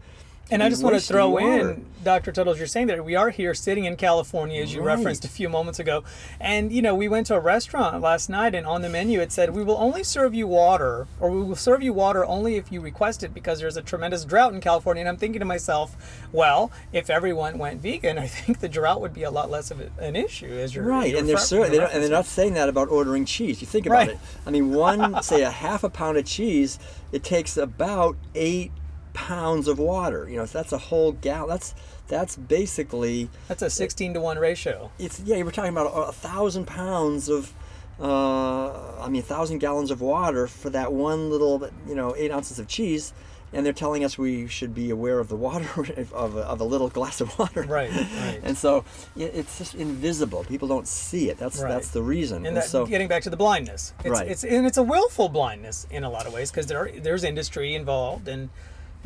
And 0.49 0.63
I 0.63 0.69
just 0.69 0.81
want 0.83 0.95
to 0.95 1.01
throw 1.01 1.37
in, 1.37 1.85
Dr. 2.03 2.31
Tuttles, 2.31 2.57
you're 2.57 2.67
saying 2.67 2.87
that 2.87 3.03
we 3.03 3.15
are 3.15 3.29
here 3.31 3.53
sitting 3.53 3.83
in 3.83 3.97
California, 3.97 4.61
as 4.63 4.73
you 4.73 4.81
Right. 4.81 4.95
referenced 4.95 5.25
a 5.25 5.27
few 5.27 5.49
moments 5.49 5.77
ago. 5.77 6.05
And, 6.39 6.71
you 6.71 6.81
know, 6.81 6.95
we 6.95 7.09
went 7.09 7.27
to 7.27 7.35
a 7.35 7.39
restaurant 7.39 7.99
last 8.01 8.29
night, 8.29 8.55
and 8.55 8.65
on 8.65 8.81
the 8.81 8.87
menu 8.87 9.19
it 9.19 9.33
said, 9.33 9.53
We 9.53 9.61
will 9.63 9.77
only 9.77 10.03
serve 10.03 10.33
you 10.33 10.47
water, 10.47 11.07
or 11.19 11.29
we 11.29 11.41
will 11.43 11.57
serve 11.57 11.83
you 11.83 11.91
water 11.91 12.25
only 12.25 12.55
if 12.55 12.71
you 12.71 12.79
request 12.79 13.23
it 13.23 13.33
because 13.33 13.59
there's 13.59 13.75
a 13.75 13.81
tremendous 13.81 14.23
drought 14.23 14.53
in 14.53 14.61
California. 14.61 15.01
And 15.01 15.09
I'm 15.09 15.17
thinking 15.17 15.39
to 15.39 15.45
myself, 15.45 15.97
well, 16.31 16.71
if 16.93 17.09
everyone 17.09 17.57
went 17.57 17.81
vegan, 17.81 18.17
I 18.27 18.27
think 18.27 18.59
the 18.61 18.69
drought 18.69 19.01
would 19.01 19.13
be 19.13 19.23
a 19.23 19.31
lot 19.31 19.51
less 19.51 19.69
of 19.69 19.81
an 19.99 20.15
issue, 20.15 20.47
as 20.47 20.73
you're 20.73 20.85
Right, 20.85 21.09
you're 21.09 21.19
and 21.19 21.27
they're 21.27 21.37
cer- 21.37 21.67
they 21.67 21.77
don't, 21.77 21.91
and 21.93 22.01
they're 22.01 22.09
not 22.09 22.25
saying 22.25 22.53
that 22.53 22.69
about 22.69 22.87
ordering 22.87 23.25
cheese. 23.25 23.59
You 23.59 23.67
think 23.67 23.85
about 23.85 23.95
Right. 23.95 24.09
it. 24.11 24.19
I 24.45 24.51
mean, 24.51 24.71
one 24.73 25.21
say 25.23 25.41
a 25.41 25.51
half 25.51 25.83
a 25.83 25.89
pound 25.89 26.17
of 26.17 26.23
cheese, 26.25 26.79
it 27.11 27.23
takes 27.25 27.57
about 27.57 28.15
eight 28.33 28.71
pounds 29.17 29.67
of 29.67 29.79
water. 29.79 30.29
You 30.29 30.37
know, 30.37 30.45
so 30.45 30.57
that's 30.59 30.71
a 30.71 30.77
whole 30.77 31.11
gallon. 31.13 31.49
That's 31.49 31.73
that's 32.07 32.35
basically 32.37 33.29
That's 33.47 33.61
a 33.63 33.69
16 33.69 34.13
to 34.13 34.21
1 34.21 34.37
ratio. 34.37 34.91
it's 34.99 35.19
yeah. 35.21 35.41
We're 35.43 35.51
talking 35.51 35.71
about 35.71 35.87
a, 35.87 36.09
a 36.09 36.11
thousand 36.13 36.65
pounds 36.67 37.27
of. 37.29 37.53
Uh, 37.99 39.01
I 39.01 39.09
mean, 39.09 39.21
a 39.21 39.25
thousand 39.25 39.57
gallons 39.57 39.89
of 39.91 40.01
water 40.01 40.45
for 40.45 40.69
that 40.69 40.93
one 40.93 41.31
little, 41.31 41.67
you 41.87 41.95
know, 41.95 42.15
eight 42.15 42.29
ounces 42.31 42.59
of 42.59 42.67
cheese, 42.67 43.11
and 43.51 43.65
they're 43.65 43.73
telling 43.73 44.03
us 44.05 44.19
we 44.19 44.47
should 44.47 44.75
be 44.75 44.91
aware 44.91 45.17
of 45.17 45.29
the 45.29 45.35
water 45.35 45.67
of 46.13 46.35
a, 46.37 46.41
of 46.41 46.61
a 46.61 46.63
little 46.63 46.89
glass 46.89 47.21
of 47.21 47.37
water. 47.39 47.63
Right, 47.63 47.89
right. 47.91 48.39
And 48.43 48.55
so 48.55 48.85
it's 49.15 49.57
just 49.57 49.73
invisible. 49.73 50.43
People 50.43 50.67
don't 50.67 50.87
see 50.87 51.29
it. 51.31 51.37
That's 51.39 51.59
Right. 51.59 51.69
that's 51.69 51.89
the 51.89 52.03
reason. 52.03 52.37
and 52.37 52.47
And 52.47 52.57
that, 52.57 52.65
so 52.65 52.85
getting 52.85 53.07
back 53.07 53.23
to 53.23 53.31
the 53.31 53.37
blindness 53.37 53.93
it's, 54.01 54.09
Right. 54.09 54.27
it's 54.27 54.43
and 54.43 54.67
it's 54.67 54.77
a 54.77 54.83
willful 54.83 55.29
blindness 55.29 55.87
in 55.89 56.03
a 56.03 56.09
lot 56.11 56.27
of 56.27 56.33
ways 56.33 56.51
because 56.51 56.67
there 56.67 56.77
are, 56.83 56.91
there's 56.91 57.23
industry 57.23 57.73
involved 57.73 58.27
and 58.27 58.49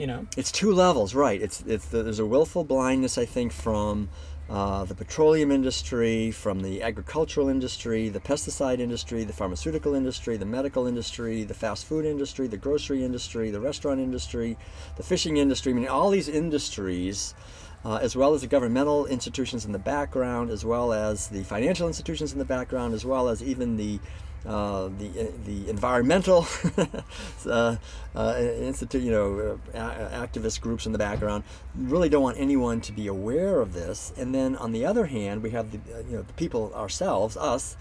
you 0.01 0.07
know 0.07 0.25
it's 0.35 0.51
two 0.51 0.71
levels, 0.71 1.13
right? 1.13 1.39
It's 1.39 1.63
it's 1.67 1.85
the, 1.85 2.01
there's 2.01 2.17
a 2.17 2.25
willful 2.25 2.63
blindness, 2.63 3.19
I 3.19 3.25
think, 3.25 3.51
from 3.51 4.09
uh, 4.49 4.83
the 4.83 4.95
petroleum 4.95 5.51
industry, 5.51 6.31
from 6.31 6.61
the 6.61 6.81
agricultural 6.81 7.47
industry, 7.49 8.09
the 8.09 8.19
pesticide 8.19 8.79
industry, 8.79 9.23
the 9.23 9.31
pharmaceutical 9.31 9.93
industry, 9.93 10.37
the 10.37 10.45
medical 10.45 10.87
industry, 10.87 11.43
the 11.43 11.53
fast 11.53 11.85
food 11.85 12.03
industry, 12.03 12.47
the 12.47 12.57
grocery 12.57 13.05
industry, 13.05 13.51
the 13.51 13.59
restaurant 13.59 13.99
industry, 13.99 14.57
the 14.97 15.03
fishing 15.03 15.37
industry. 15.37 15.71
I 15.71 15.75
mean, 15.75 15.87
all 15.87 16.09
these 16.09 16.27
industries. 16.27 17.35
Uh, 17.83 17.95
as 17.95 18.15
well 18.15 18.35
as 18.35 18.41
the 18.41 18.47
governmental 18.47 19.07
institutions 19.07 19.65
in 19.65 19.71
the 19.71 19.79
background, 19.79 20.51
as 20.51 20.63
well 20.63 20.93
as 20.93 21.29
the 21.29 21.41
financial 21.41 21.87
institutions 21.87 22.31
in 22.31 22.37
the 22.37 22.45
background, 22.45 22.93
as 22.93 23.03
well 23.03 23.27
as 23.27 23.41
even 23.41 23.75
the 23.75 23.99
uh, 24.45 24.89
the 24.97 25.31
the 25.45 25.69
environmental 25.69 26.47
uh, 27.45 27.75
uh, 28.15 28.35
institute, 28.39 29.03
you 29.03 29.11
know, 29.11 29.59
uh, 29.73 30.25
activist 30.25 30.61
groups 30.61 30.85
in 30.85 30.91
the 30.91 30.97
background 30.97 31.43
really 31.75 32.09
don't 32.09 32.23
want 32.23 32.37
anyone 32.39 32.81
to 32.81 32.91
be 32.91 33.07
aware 33.07 33.59
of 33.61 33.73
this. 33.73 34.11
And 34.17 34.33
then 34.33 34.55
on 34.55 34.71
the 34.71 34.85
other 34.85 35.05
hand, 35.05 35.43
we 35.43 35.51
have 35.51 35.71
the 35.71 35.79
uh, 35.93 35.99
you 35.99 36.15
know 36.17 36.21
the 36.23 36.33
people 36.33 36.73
ourselves, 36.73 37.37
us. 37.37 37.77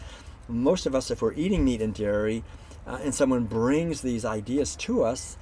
Most 0.48 0.84
of 0.84 0.94
us, 0.94 1.10
if 1.10 1.22
we're 1.22 1.34
eating 1.34 1.64
meat 1.64 1.80
and 1.80 1.94
dairy, 1.94 2.42
uh, 2.86 2.98
and 3.02 3.14
someone 3.14 3.44
brings 3.44 4.00
these 4.02 4.24
ideas 4.24 4.74
to 4.76 5.04
us, 5.04 5.36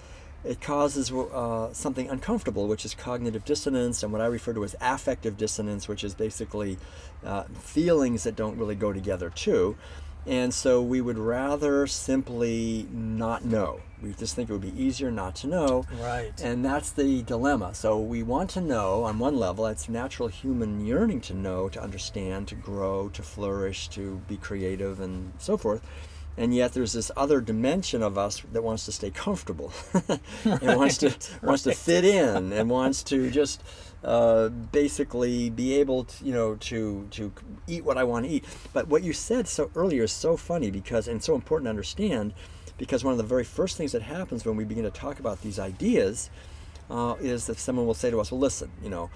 it 0.45 0.61
causes 0.61 1.11
uh, 1.11 1.73
something 1.73 2.09
uncomfortable, 2.09 2.69
which 2.69 2.85
is 2.85 2.95
cognitive 2.95 3.45
dissonance, 3.45 4.03
and 4.03 4.13
what 4.13 4.21
I 4.21 4.27
refer 4.27 4.53
to 4.53 4.65
as 4.65 4.77
affective 4.81 5.37
dissonance, 5.37 5.89
which 5.89 6.05
is 6.05 6.15
basically 6.15 6.79
uh, 7.25 7.45
feelings 7.61 8.23
that 8.25 8.37
don't 8.37 8.57
really 8.57 8.77
go 8.77 8.93
together, 8.93 9.31
too. 9.31 9.77
And 10.29 10.53
so 10.53 10.83
we 10.83 11.01
would 11.01 11.19
rather 11.19 11.87
simply 11.87 12.87
not 12.93 13.47
know. 13.47 13.81
We 14.03 14.13
just 14.13 14.37
think 14.37 14.51
it 14.51 14.53
would 14.53 14.61
be 14.61 14.81
easier 14.81 15.11
not 15.11 15.35
to 15.37 15.47
know. 15.47 15.87
right 16.01 16.33
And 16.43 16.63
that's 16.63 16.91
the 16.91 17.23
dilemma. 17.23 17.75
So 17.75 17.99
we 17.99 18.23
want 18.23 18.51
to 18.51 18.61
know 18.61 19.05
on 19.05 19.19
one 19.19 19.39
level, 19.39 19.67
it's 19.67 19.89
natural 19.89 20.29
human 20.29 20.85
yearning 20.85 21.23
to 21.23 21.35
know, 21.35 21.71
to 21.71 21.83
understand, 21.83 22.47
to 22.49 22.55
grow, 22.55 23.09
to 23.09 23.23
flourish, 23.23 23.89
to 23.89 24.21
be 24.29 24.37
creative, 24.37 25.01
and 25.01 25.33
so 25.39 25.57
forth. 25.57 25.81
And 26.37 26.55
yet 26.55 26.75
there's 26.75 26.93
this 26.93 27.11
other 27.17 27.41
dimension 27.41 28.03
of 28.03 28.17
us 28.17 28.43
that 28.53 28.63
wants 28.63 28.85
to 28.85 28.93
stay 28.93 29.11
comfortable, 29.11 29.73
and 30.45 30.77
wants 30.77 30.99
to 30.99 31.13
wants 31.43 31.65
to 31.65 31.73
fit 31.73 32.05
in, 32.05 32.53
and 32.53 32.71
wants 32.71 33.03
to 33.05 33.29
just 33.29 33.65
uh, 34.05 34.49
basically 34.49 35.51
be 35.51 35.75
able 35.75 36.05
to, 36.05 36.25
you 36.25 36.33
know, 36.33 36.55
to 36.57 37.07
to 37.11 37.33
eat 37.67 37.85
what 37.85 37.99
I 37.99 38.05
want 38.05 38.27
to 38.27 38.31
eat. 38.31 38.45
But 38.73 38.89
what 38.89 39.03
you 39.03 39.13
said 39.13 39.49
so 39.49 39.71
earlier 39.75 40.05
is 40.05 40.13
so 40.13 40.37
funny 40.37 40.71
because 40.71 41.09
and 41.09 41.23
so 41.23 41.35
important 41.35 41.67
to 41.67 41.71
understand, 41.71 42.33
because 42.77 43.05
one 43.05 43.13
of 43.13 43.19
the 43.19 43.25
very 43.25 43.45
first 43.45 43.77
things 43.77 43.93
that 43.93 44.03
happens 44.03 44.45
when 44.45 44.57
we 44.57 44.65
begin 44.65 44.85
to 44.85 44.91
talk 44.91 45.19
about 45.19 45.43
these 45.43 45.59
ideas 45.59 46.31
uh, 46.91 47.17
is 47.21 47.47
that 47.47 47.59
someone 47.59 47.87
will 47.87 47.95
say 47.95 48.11
to 48.11 48.21
us, 48.21 48.31
"Well, 48.31 48.41
listen, 48.41 48.71
you 48.83 48.89
know, 48.89 49.11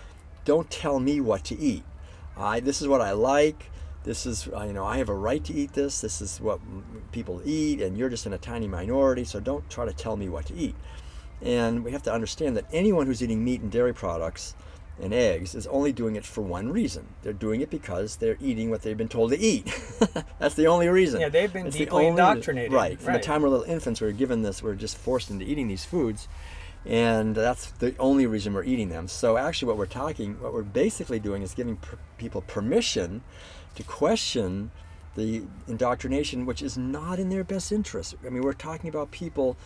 don't 0.44 0.70
tell 0.70 0.98
me 0.98 1.20
what 1.20 1.44
to 1.44 1.58
eat. 1.58 1.84
I 2.36 2.60
this 2.60 2.82
is 2.82 2.88
what 2.88 3.00
I 3.00 3.12
like. 3.12 3.70
This 4.04 4.26
is 4.26 4.46
you 4.46 4.72
know 4.72 4.84
I 4.84 4.98
have 4.98 5.08
a 5.08 5.14
right 5.14 5.44
to 5.44 5.54
eat 5.54 5.74
this. 5.74 6.00
This 6.00 6.20
is 6.20 6.40
what 6.40 6.58
people 7.12 7.40
eat, 7.44 7.80
and 7.80 7.96
you're 7.96 8.08
just 8.08 8.26
in 8.26 8.32
a 8.32 8.38
tiny 8.38 8.66
minority. 8.66 9.22
So 9.22 9.38
don't 9.38 9.68
try 9.70 9.84
to 9.84 9.92
tell 9.92 10.16
me 10.16 10.28
what 10.28 10.46
to 10.46 10.54
eat." 10.54 10.74
And 11.40 11.84
we 11.84 11.90
have 11.90 12.02
to 12.04 12.12
understand 12.12 12.56
that 12.56 12.66
anyone 12.72 13.06
who's 13.06 13.22
eating 13.22 13.44
meat 13.44 13.60
and 13.62 13.70
dairy 13.70 13.92
products 13.92 14.54
and 15.02 15.12
eggs 15.12 15.54
is 15.54 15.66
only 15.66 15.92
doing 15.92 16.14
it 16.16 16.24
for 16.24 16.40
one 16.40 16.70
reason. 16.72 17.04
They're 17.22 17.32
doing 17.32 17.60
it 17.60 17.70
because 17.70 18.16
they're 18.16 18.38
eating 18.40 18.70
what 18.70 18.82
they've 18.82 18.96
been 18.96 19.08
told 19.08 19.32
to 19.32 19.38
eat. 19.38 19.66
That's 20.38 20.54
the 20.54 20.68
only 20.68 20.88
reason. 20.88 21.20
Yeah, 21.20 21.28
they've 21.28 21.52
been 21.52 21.64
the 21.66 21.70
deeply 21.72 22.06
only 22.06 22.06
indoctrinated. 22.08 22.72
Right. 22.72 22.98
From 23.00 23.08
Right. 23.14 23.20
the 23.20 23.26
time 23.26 23.42
we're 23.42 23.48
little 23.48 23.66
infants, 23.66 24.00
we're 24.00 24.12
given 24.12 24.42
this. 24.42 24.62
We're 24.62 24.76
just 24.76 24.96
forced 24.96 25.28
into 25.30 25.44
eating 25.44 25.66
these 25.66 25.84
foods, 25.84 26.28
and 26.86 27.34
that's 27.34 27.66
the 27.72 27.96
only 27.98 28.26
reason 28.26 28.54
we're 28.54 28.62
eating 28.64 28.90
them. 28.90 29.08
So 29.08 29.36
actually, 29.36 29.68
what 29.68 29.76
we're 29.76 29.86
talking, 29.86 30.40
what 30.40 30.52
we're 30.54 30.62
basically 30.62 31.18
doing, 31.18 31.42
is 31.42 31.52
giving 31.52 31.76
per- 31.76 31.98
people 32.16 32.40
permission 32.42 33.22
to 33.74 33.82
question 33.82 34.70
the 35.16 35.42
indoctrination, 35.66 36.46
which 36.46 36.62
is 36.62 36.78
not 36.78 37.18
in 37.18 37.28
their 37.28 37.44
best 37.44 37.72
interest. 37.72 38.14
I 38.24 38.30
mean, 38.30 38.42
we're 38.42 38.52
talking 38.52 38.88
about 38.88 39.10
people 39.10 39.56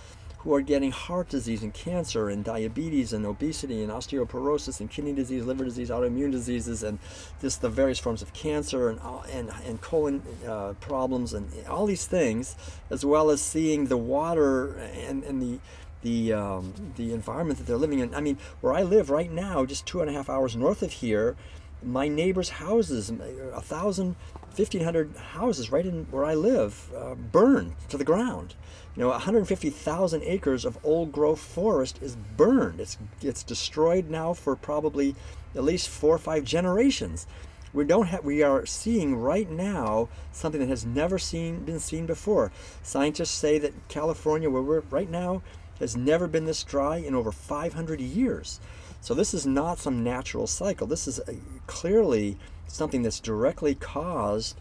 who 0.47 0.55
are 0.55 0.61
getting 0.61 0.93
heart 0.93 1.29
disease 1.29 1.65
and 1.65 1.75
cancer 1.75 2.29
and 2.29 2.45
diabetes 2.45 3.13
and 3.13 3.27
obesity 3.27 3.83
and 3.83 3.91
osteoporosis 3.91 4.79
and 4.79 4.89
kidney 4.89 5.13
disease, 5.13 5.45
liver 5.45 5.65
disease, 5.65 5.91
autoimmune 5.91 6.31
diseases, 6.31 6.85
and 6.85 7.01
just 7.41 7.63
the 7.63 7.69
various 7.69 7.99
forms 7.99 8.23
of 8.23 8.33
cancer 8.33 8.89
and 8.89 9.01
and, 9.33 9.51
and 9.67 9.81
colon 9.81 10.23
uh, 10.47 10.73
problems 10.75 11.35
and 11.35 11.51
all 11.67 11.85
these 11.85 12.07
things, 12.07 12.55
as 12.91 13.05
well 13.05 13.29
as 13.29 13.43
seeing 13.43 13.87
the 13.87 13.97
water 13.97 14.77
and, 14.77 15.25
and 15.25 15.43
the 15.43 15.59
the 16.03 16.33
um, 16.33 16.73
the 16.95 17.13
environment 17.13 17.59
that 17.59 17.67
they're 17.67 17.77
living 17.77 17.99
in. 17.99 18.15
I 18.15 18.21
mean, 18.21 18.39
where 18.61 18.73
I 18.73 18.85
live 18.85 19.11
right 19.11 19.33
now, 19.33 19.65
just 19.65 19.85
two 19.85 20.01
and 20.01 20.09
a 20.09 20.13
half 20.13 20.31
hours 20.31 20.55
north 20.55 20.81
of 20.81 20.93
here, 20.93 21.35
my 21.83 22.07
neighbors' 22.07 22.51
houses, 22.51 23.11
a 23.11 23.61
thousand 23.61 24.15
1,500 24.57 25.17
houses 25.17 25.71
right 25.71 25.85
in 25.85 26.05
where 26.11 26.25
I 26.25 26.35
live 26.35 26.91
uh, 26.97 27.15
burned 27.15 27.75
to 27.89 27.99
the 27.99 28.05
ground. 28.05 28.55
You 28.95 29.03
know, 29.03 29.09
150,000 29.09 30.23
acres 30.23 30.65
of 30.65 30.79
old 30.83 31.13
growth 31.13 31.41
forest 31.41 31.99
is 32.01 32.17
burned. 32.17 32.81
It's 32.81 32.97
it's 33.21 33.43
destroyed 33.43 34.09
now 34.09 34.33
for 34.33 34.57
probably 34.57 35.15
at 35.55 35.65
least 35.65 35.91
four 35.91 36.15
or 36.15 36.19
five 36.19 36.45
generations. 36.45 37.27
We 37.75 37.85
don't 37.85 38.07
have. 38.07 38.25
We 38.25 38.43
are 38.43 38.65
seeing 38.65 39.17
right 39.17 39.51
now 39.51 40.09
something 40.33 40.61
that 40.61 40.69
has 40.69 40.87
never 40.87 41.19
seen 41.19 41.65
been 41.67 41.79
seen 41.79 42.07
before. 42.07 42.51
Scientists 42.83 43.33
say 43.33 43.59
that 43.59 43.89
California, 43.89 44.49
where 44.49 44.63
we're 44.63 44.81
right 44.89 45.11
now, 45.11 45.43
has 45.79 45.95
never 45.95 46.27
been 46.27 46.47
this 46.47 46.65
dry 46.65 46.97
in 46.97 47.15
over 47.15 47.31
500 47.31 48.01
years. 48.01 48.61
So 49.03 49.13
this 49.13 49.35
is 49.35 49.47
not 49.47 49.79
some 49.79 50.03
natural 50.03 50.47
cycle. 50.47 50.87
This 50.87 51.07
is 51.07 51.19
a, 51.29 51.37
clearly 51.67 52.39
something 52.67 53.03
that's 53.03 53.21
directly 53.21 53.75
caused 53.75 54.59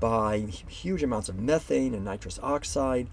by 0.00 0.40
huge 0.40 1.02
amounts 1.02 1.28
of 1.28 1.38
methane 1.38 1.94
and 1.94 2.04
nitrous 2.04 2.38
oxide 2.42 3.08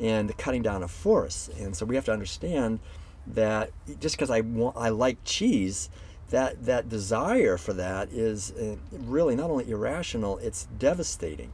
and 0.00 0.28
the 0.28 0.32
cutting 0.32 0.62
down 0.62 0.82
of 0.82 0.90
forests. 0.90 1.48
And 1.58 1.76
so 1.76 1.86
we 1.86 1.94
have 1.94 2.04
to 2.06 2.12
understand 2.12 2.80
that 3.26 3.70
just 4.00 4.16
because 4.16 4.30
I 4.30 4.40
want, 4.40 4.76
I 4.76 4.88
like 4.88 5.18
cheese, 5.24 5.88
that 6.30 6.64
that 6.64 6.88
desire 6.88 7.56
for 7.56 7.72
that 7.74 8.10
is 8.10 8.50
uh, 8.52 8.76
really 8.90 9.36
not 9.36 9.50
only 9.50 9.70
irrational, 9.70 10.38
it's 10.38 10.66
devastating. 10.78 11.52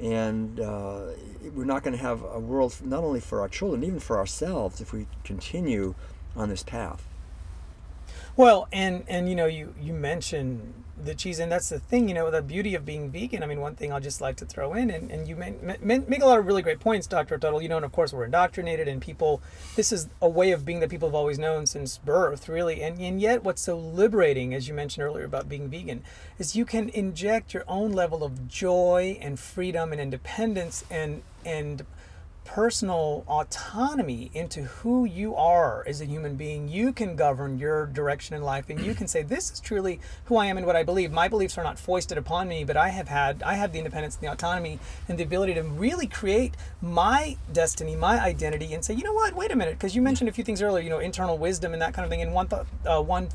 And 0.00 0.58
uh, 0.58 1.10
we're 1.54 1.64
not 1.64 1.84
going 1.84 1.96
to 1.96 2.02
have 2.02 2.22
a 2.24 2.40
world 2.40 2.76
not 2.82 3.04
only 3.04 3.20
for 3.20 3.40
our 3.40 3.48
children, 3.48 3.84
even 3.84 4.00
for 4.00 4.18
ourselves, 4.18 4.80
if 4.80 4.92
we 4.92 5.06
continue 5.22 5.94
on 6.34 6.48
this 6.48 6.62
path. 6.62 7.06
Well, 8.36 8.66
and 8.72 9.04
and 9.06 9.28
you 9.28 9.36
know, 9.36 9.46
you 9.46 9.74
you 9.80 9.92
mentioned 9.92 10.83
the 11.02 11.14
cheese, 11.14 11.38
and 11.38 11.50
that's 11.50 11.68
the 11.68 11.78
thing, 11.78 12.08
you 12.08 12.14
know, 12.14 12.30
the 12.30 12.42
beauty 12.42 12.74
of 12.74 12.84
being 12.84 13.10
vegan. 13.10 13.42
I 13.42 13.46
mean, 13.46 13.60
one 13.60 13.74
thing 13.74 13.92
I'll 13.92 14.00
just 14.00 14.20
like 14.20 14.36
to 14.36 14.46
throw 14.46 14.74
in, 14.74 14.90
and, 14.90 15.10
and 15.10 15.26
you 15.28 15.36
make, 15.36 15.82
make 15.82 16.22
a 16.22 16.26
lot 16.26 16.38
of 16.38 16.46
really 16.46 16.62
great 16.62 16.80
points, 16.80 17.06
Dr. 17.06 17.38
Tuttle. 17.38 17.60
You 17.60 17.68
know, 17.68 17.76
and 17.76 17.84
of 17.84 17.92
course, 17.92 18.12
we're 18.12 18.24
indoctrinated, 18.24 18.88
and 18.88 19.00
people, 19.00 19.42
this 19.76 19.92
is 19.92 20.08
a 20.22 20.28
way 20.28 20.52
of 20.52 20.64
being 20.64 20.80
that 20.80 20.90
people 20.90 21.08
have 21.08 21.14
always 21.14 21.38
known 21.38 21.66
since 21.66 21.98
birth, 21.98 22.48
really. 22.48 22.82
And, 22.82 23.00
and 23.00 23.20
yet, 23.20 23.44
what's 23.44 23.62
so 23.62 23.76
liberating, 23.78 24.54
as 24.54 24.68
you 24.68 24.74
mentioned 24.74 25.04
earlier 25.04 25.24
about 25.24 25.48
being 25.48 25.68
vegan, 25.68 26.02
is 26.38 26.56
you 26.56 26.64
can 26.64 26.88
inject 26.90 27.54
your 27.54 27.64
own 27.68 27.92
level 27.92 28.24
of 28.24 28.48
joy 28.48 29.18
and 29.20 29.38
freedom 29.38 29.92
and 29.92 30.00
independence 30.00 30.84
and, 30.90 31.22
and 31.44 31.84
personal 32.44 33.24
autonomy 33.26 34.30
into 34.34 34.62
who 34.62 35.04
you 35.04 35.34
are 35.34 35.82
as 35.86 36.00
a 36.00 36.04
human 36.04 36.36
being. 36.36 36.68
You 36.68 36.92
can 36.92 37.16
govern 37.16 37.58
your 37.58 37.86
direction 37.86 38.36
in 38.36 38.42
life 38.42 38.68
and 38.68 38.80
you 38.80 38.94
can 38.94 39.08
say, 39.08 39.22
This 39.22 39.50
is 39.50 39.60
truly 39.60 39.98
who 40.26 40.36
I 40.36 40.46
am 40.46 40.56
and 40.56 40.66
what 40.66 40.76
I 40.76 40.82
believe. 40.82 41.10
My 41.10 41.26
beliefs 41.26 41.56
are 41.58 41.64
not 41.64 41.78
foisted 41.78 42.18
upon 42.18 42.48
me, 42.48 42.64
but 42.64 42.76
I 42.76 42.90
have 42.90 43.08
had 43.08 43.42
I 43.42 43.54
have 43.54 43.72
the 43.72 43.78
independence 43.78 44.16
and 44.16 44.22
the 44.22 44.32
autonomy 44.32 44.78
and 45.08 45.18
the 45.18 45.24
ability 45.24 45.54
to 45.54 45.62
really 45.62 46.06
create 46.06 46.54
my 46.80 47.36
destiny, 47.52 47.96
my 47.96 48.22
identity, 48.22 48.74
and 48.74 48.84
say, 48.84 48.94
you 48.94 49.04
know 49.04 49.14
what, 49.14 49.34
wait 49.34 49.50
a 49.50 49.56
minute, 49.56 49.74
because 49.74 49.96
you 49.96 50.02
mentioned 50.02 50.28
a 50.28 50.32
few 50.32 50.44
things 50.44 50.62
earlier, 50.62 50.84
you 50.84 50.90
know, 50.90 51.00
internal 51.00 51.38
wisdom 51.38 51.72
and 51.72 51.82
that 51.82 51.94
kind 51.94 52.04
of 52.04 52.10
thing. 52.10 52.22
And 52.22 52.32
one 52.32 52.48
th- 52.48 52.62
uh, 52.86 53.02
one 53.02 53.28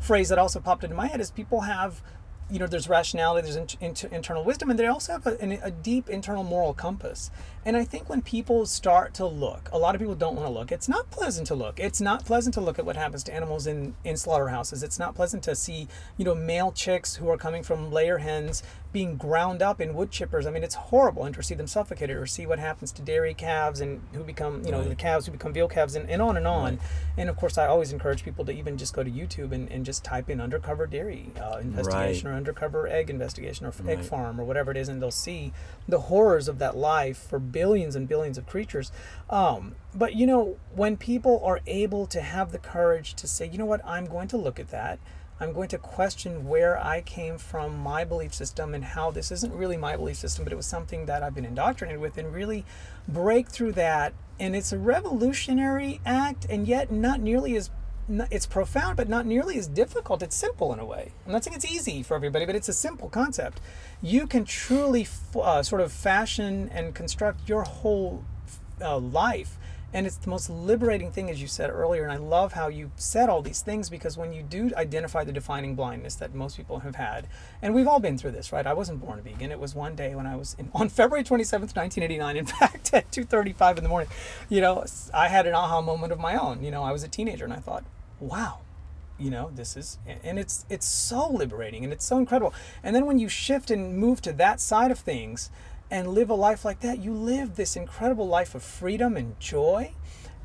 phrase 0.00 0.28
that 0.28 0.38
also 0.38 0.60
popped 0.60 0.84
into 0.84 0.96
my 0.96 1.06
head 1.06 1.20
is 1.20 1.30
people 1.30 1.62
have 1.62 2.00
you 2.50 2.58
know, 2.58 2.66
there's 2.66 2.88
rationality, 2.88 3.50
there's 3.50 3.56
in, 3.56 3.68
in, 3.80 3.94
internal 4.12 4.44
wisdom, 4.44 4.70
and 4.70 4.78
they 4.78 4.86
also 4.86 5.12
have 5.12 5.26
a, 5.26 5.58
a, 5.62 5.70
deep 5.70 6.08
internal 6.08 6.42
moral 6.42 6.72
compass. 6.72 7.30
And 7.64 7.76
I 7.76 7.84
think 7.84 8.08
when 8.08 8.22
people 8.22 8.64
start 8.64 9.12
to 9.14 9.26
look, 9.26 9.68
a 9.72 9.78
lot 9.78 9.94
of 9.94 10.00
people 10.00 10.14
don't 10.14 10.36
want 10.36 10.46
to 10.46 10.52
look. 10.52 10.72
It's 10.72 10.88
not 10.88 11.10
pleasant 11.10 11.46
to 11.48 11.54
look. 11.54 11.78
It's 11.78 12.00
not 12.00 12.24
pleasant 12.24 12.54
to 12.54 12.60
look 12.60 12.78
at 12.78 12.86
what 12.86 12.96
happens 12.96 13.22
to 13.24 13.34
animals 13.34 13.66
in, 13.66 13.94
in 14.04 14.16
slaughterhouses. 14.16 14.82
It's 14.82 14.98
not 14.98 15.14
pleasant 15.14 15.42
to 15.42 15.54
see, 15.54 15.88
you 16.16 16.24
know, 16.24 16.34
male 16.34 16.72
chicks 16.72 17.16
who 17.16 17.28
are 17.28 17.36
coming 17.36 17.62
from 17.62 17.92
layer 17.92 18.18
hens 18.18 18.62
being 18.90 19.16
ground 19.16 19.60
up 19.60 19.80
in 19.80 19.94
wood 19.94 20.10
chippers. 20.10 20.46
I 20.46 20.50
mean, 20.50 20.64
it's 20.64 20.74
horrible. 20.74 21.24
And 21.24 21.34
to 21.34 21.42
see 21.42 21.54
them 21.54 21.66
suffocated 21.66 22.16
or 22.16 22.26
see 22.26 22.46
what 22.46 22.58
happens 22.58 22.90
to 22.92 23.02
dairy 23.02 23.34
calves 23.34 23.80
and 23.80 24.00
who 24.14 24.24
become, 24.24 24.64
you 24.64 24.72
know, 24.72 24.80
right. 24.80 24.88
the 24.88 24.94
calves 24.94 25.26
who 25.26 25.32
become 25.32 25.52
veal 25.52 25.68
calves 25.68 25.94
and, 25.94 26.08
and 26.08 26.22
on 26.22 26.38
and 26.38 26.46
on. 26.46 26.76
Right. 26.76 26.78
And 27.18 27.28
of 27.28 27.36
course, 27.36 27.58
I 27.58 27.66
always 27.66 27.92
encourage 27.92 28.24
people 28.24 28.46
to 28.46 28.52
even 28.52 28.78
just 28.78 28.94
go 28.94 29.02
to 29.02 29.10
YouTube 29.10 29.52
and, 29.52 29.70
and 29.70 29.84
just 29.84 30.04
type 30.04 30.30
in 30.30 30.40
undercover 30.40 30.86
dairy 30.86 31.30
uh, 31.40 31.58
investigation 31.58 32.28
right. 32.28 32.34
or 32.34 32.37
undercover 32.38 32.88
egg 32.88 33.10
investigation 33.10 33.66
or 33.66 33.72
egg 33.86 34.00
farm 34.00 34.40
or 34.40 34.44
whatever 34.44 34.70
it 34.70 34.78
is, 34.78 34.88
and 34.88 35.02
they'll 35.02 35.10
see 35.10 35.52
the 35.86 36.00
horrors 36.02 36.48
of 36.48 36.58
that 36.58 36.76
life 36.76 37.18
for 37.18 37.38
billions 37.38 37.94
and 37.94 38.08
billions 38.08 38.38
of 38.38 38.46
creatures. 38.46 38.90
Um, 39.28 39.74
but, 39.94 40.14
you 40.14 40.26
know, 40.26 40.56
when 40.74 40.96
people 40.96 41.42
are 41.44 41.60
able 41.66 42.06
to 42.06 42.22
have 42.22 42.52
the 42.52 42.58
courage 42.58 43.12
to 43.14 43.28
say, 43.28 43.46
you 43.46 43.58
know 43.58 43.66
what, 43.66 43.84
I'm 43.84 44.06
going 44.06 44.28
to 44.28 44.38
look 44.38 44.58
at 44.58 44.70
that 44.70 44.98
I'm 45.40 45.52
going 45.52 45.68
to 45.68 45.78
question 45.78 46.48
where 46.48 46.84
I 46.84 47.00
came 47.00 47.38
from, 47.38 47.78
my 47.78 48.04
belief 48.04 48.34
system, 48.34 48.74
and 48.74 48.84
how 48.84 49.10
this 49.10 49.30
isn't 49.30 49.54
really 49.54 49.76
my 49.76 49.96
belief 49.96 50.16
system, 50.16 50.44
but 50.44 50.52
it 50.52 50.56
was 50.56 50.66
something 50.66 51.06
that 51.06 51.22
I've 51.22 51.34
been 51.34 51.44
indoctrinated 51.44 52.00
with, 52.00 52.18
and 52.18 52.32
really 52.34 52.64
break 53.06 53.48
through 53.48 53.72
that. 53.72 54.14
And 54.40 54.56
it's 54.56 54.72
a 54.72 54.78
revolutionary 54.78 56.00
act, 56.04 56.46
and 56.50 56.66
yet 56.66 56.90
not 56.90 57.20
nearly 57.20 57.56
as 57.56 57.70
it's 58.08 58.46
profound, 58.46 58.96
but 58.96 59.08
not 59.08 59.26
nearly 59.26 59.58
as 59.58 59.66
difficult. 59.66 60.22
It's 60.22 60.36
simple 60.36 60.72
in 60.72 60.78
a 60.78 60.84
way. 60.84 61.12
I'm 61.26 61.32
not 61.32 61.44
saying 61.44 61.56
it's 61.56 61.70
easy 61.70 62.02
for 62.02 62.14
everybody, 62.14 62.46
but 62.46 62.54
it's 62.54 62.68
a 62.68 62.72
simple 62.72 63.08
concept. 63.08 63.60
You 64.02 64.26
can 64.26 64.44
truly 64.44 65.06
uh, 65.34 65.62
sort 65.62 65.80
of 65.80 65.92
fashion 65.92 66.70
and 66.72 66.94
construct 66.94 67.48
your 67.48 67.62
whole 67.62 68.24
uh, 68.80 68.98
life 68.98 69.58
and 69.92 70.06
it's 70.06 70.16
the 70.16 70.28
most 70.28 70.50
liberating 70.50 71.10
thing, 71.10 71.30
as 71.30 71.40
you 71.40 71.48
said 71.48 71.70
earlier. 71.70 72.02
And 72.02 72.12
I 72.12 72.16
love 72.16 72.52
how 72.52 72.68
you 72.68 72.90
said 72.96 73.30
all 73.30 73.40
these 73.40 73.62
things 73.62 73.88
because 73.88 74.18
when 74.18 74.34
you 74.34 74.42
do 74.42 74.70
identify 74.76 75.24
the 75.24 75.32
defining 75.32 75.74
blindness 75.74 76.14
that 76.16 76.34
most 76.34 76.58
people 76.58 76.80
have 76.80 76.96
had, 76.96 77.26
and 77.62 77.74
we've 77.74 77.88
all 77.88 77.98
been 77.98 78.18
through 78.18 78.32
this, 78.32 78.52
right? 78.52 78.66
I 78.66 78.74
wasn't 78.74 79.00
born 79.00 79.18
a 79.18 79.22
vegan. 79.22 79.50
It 79.50 79.58
was 79.58 79.74
one 79.74 79.94
day 79.94 80.14
when 80.14 80.26
I 80.26 80.36
was 80.36 80.54
in, 80.58 80.70
on 80.74 80.88
February 80.90 81.24
27th, 81.24 81.74
1989. 81.74 82.36
In 82.36 82.44
fact, 82.44 82.90
at 82.92 83.10
2:35 83.10 83.78
in 83.78 83.82
the 83.82 83.88
morning, 83.88 84.10
you 84.50 84.60
know, 84.60 84.84
I 85.14 85.28
had 85.28 85.46
an 85.46 85.54
aha 85.54 85.80
moment 85.80 86.12
of 86.12 86.20
my 86.20 86.36
own. 86.36 86.62
You 86.62 86.70
know, 86.70 86.82
I 86.82 86.92
was 86.92 87.02
a 87.02 87.08
teenager 87.08 87.44
and 87.44 87.54
I 87.54 87.58
thought, 87.58 87.84
wow, 88.20 88.60
you 89.18 89.30
know 89.30 89.50
this 89.54 89.76
is 89.76 89.98
and 90.06 90.38
it's 90.38 90.64
it's 90.70 90.86
so 90.86 91.28
liberating 91.28 91.84
and 91.84 91.92
it's 91.92 92.04
so 92.04 92.18
incredible. 92.18 92.54
And 92.82 92.94
then 92.94 93.06
when 93.06 93.18
you 93.18 93.28
shift 93.28 93.70
and 93.70 93.96
move 93.96 94.22
to 94.22 94.32
that 94.34 94.60
side 94.60 94.90
of 94.90 94.98
things 94.98 95.50
and 95.90 96.08
live 96.08 96.30
a 96.30 96.34
life 96.34 96.64
like 96.64 96.80
that, 96.80 96.98
you 96.98 97.12
live 97.12 97.56
this 97.56 97.76
incredible 97.76 98.28
life 98.28 98.54
of 98.54 98.62
freedom 98.62 99.16
and 99.16 99.38
joy 99.40 99.92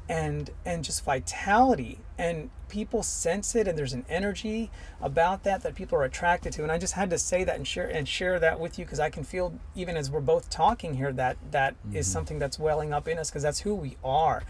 and 0.09 0.49
and 0.65 0.83
just 0.83 1.03
vitality. 1.03 1.99
And 2.17 2.49
people 2.67 3.03
sense 3.03 3.55
it 3.55 3.67
and 3.67 3.77
there's 3.77 3.93
an 3.93 4.05
energy 4.09 4.71
about 4.99 5.43
that 5.43 5.61
that 5.61 5.75
people 5.75 5.97
are 5.97 6.03
attracted 6.03 6.53
to. 6.53 6.63
And 6.63 6.71
I 6.71 6.79
just 6.79 6.93
had 6.93 7.09
to 7.11 7.19
say 7.19 7.43
that 7.43 7.55
and 7.55 7.67
share 7.67 7.87
and 7.87 8.07
share 8.07 8.39
that 8.39 8.59
with 8.59 8.79
you 8.79 8.85
because 8.85 8.99
I 8.99 9.09
can 9.09 9.23
feel 9.23 9.59
even 9.75 9.95
as 9.95 10.09
we're 10.09 10.21
both 10.21 10.49
talking 10.49 10.95
here 10.95 11.13
that 11.13 11.37
that 11.51 11.75
mm-hmm. 11.85 11.97
is 11.97 12.11
something 12.11 12.39
that's 12.39 12.57
welling 12.57 12.91
up 12.91 13.07
in 13.07 13.19
us 13.19 13.29
because 13.29 13.43
that's 13.43 13.59
who 13.59 13.75
we 13.75 13.97
are 14.03 14.43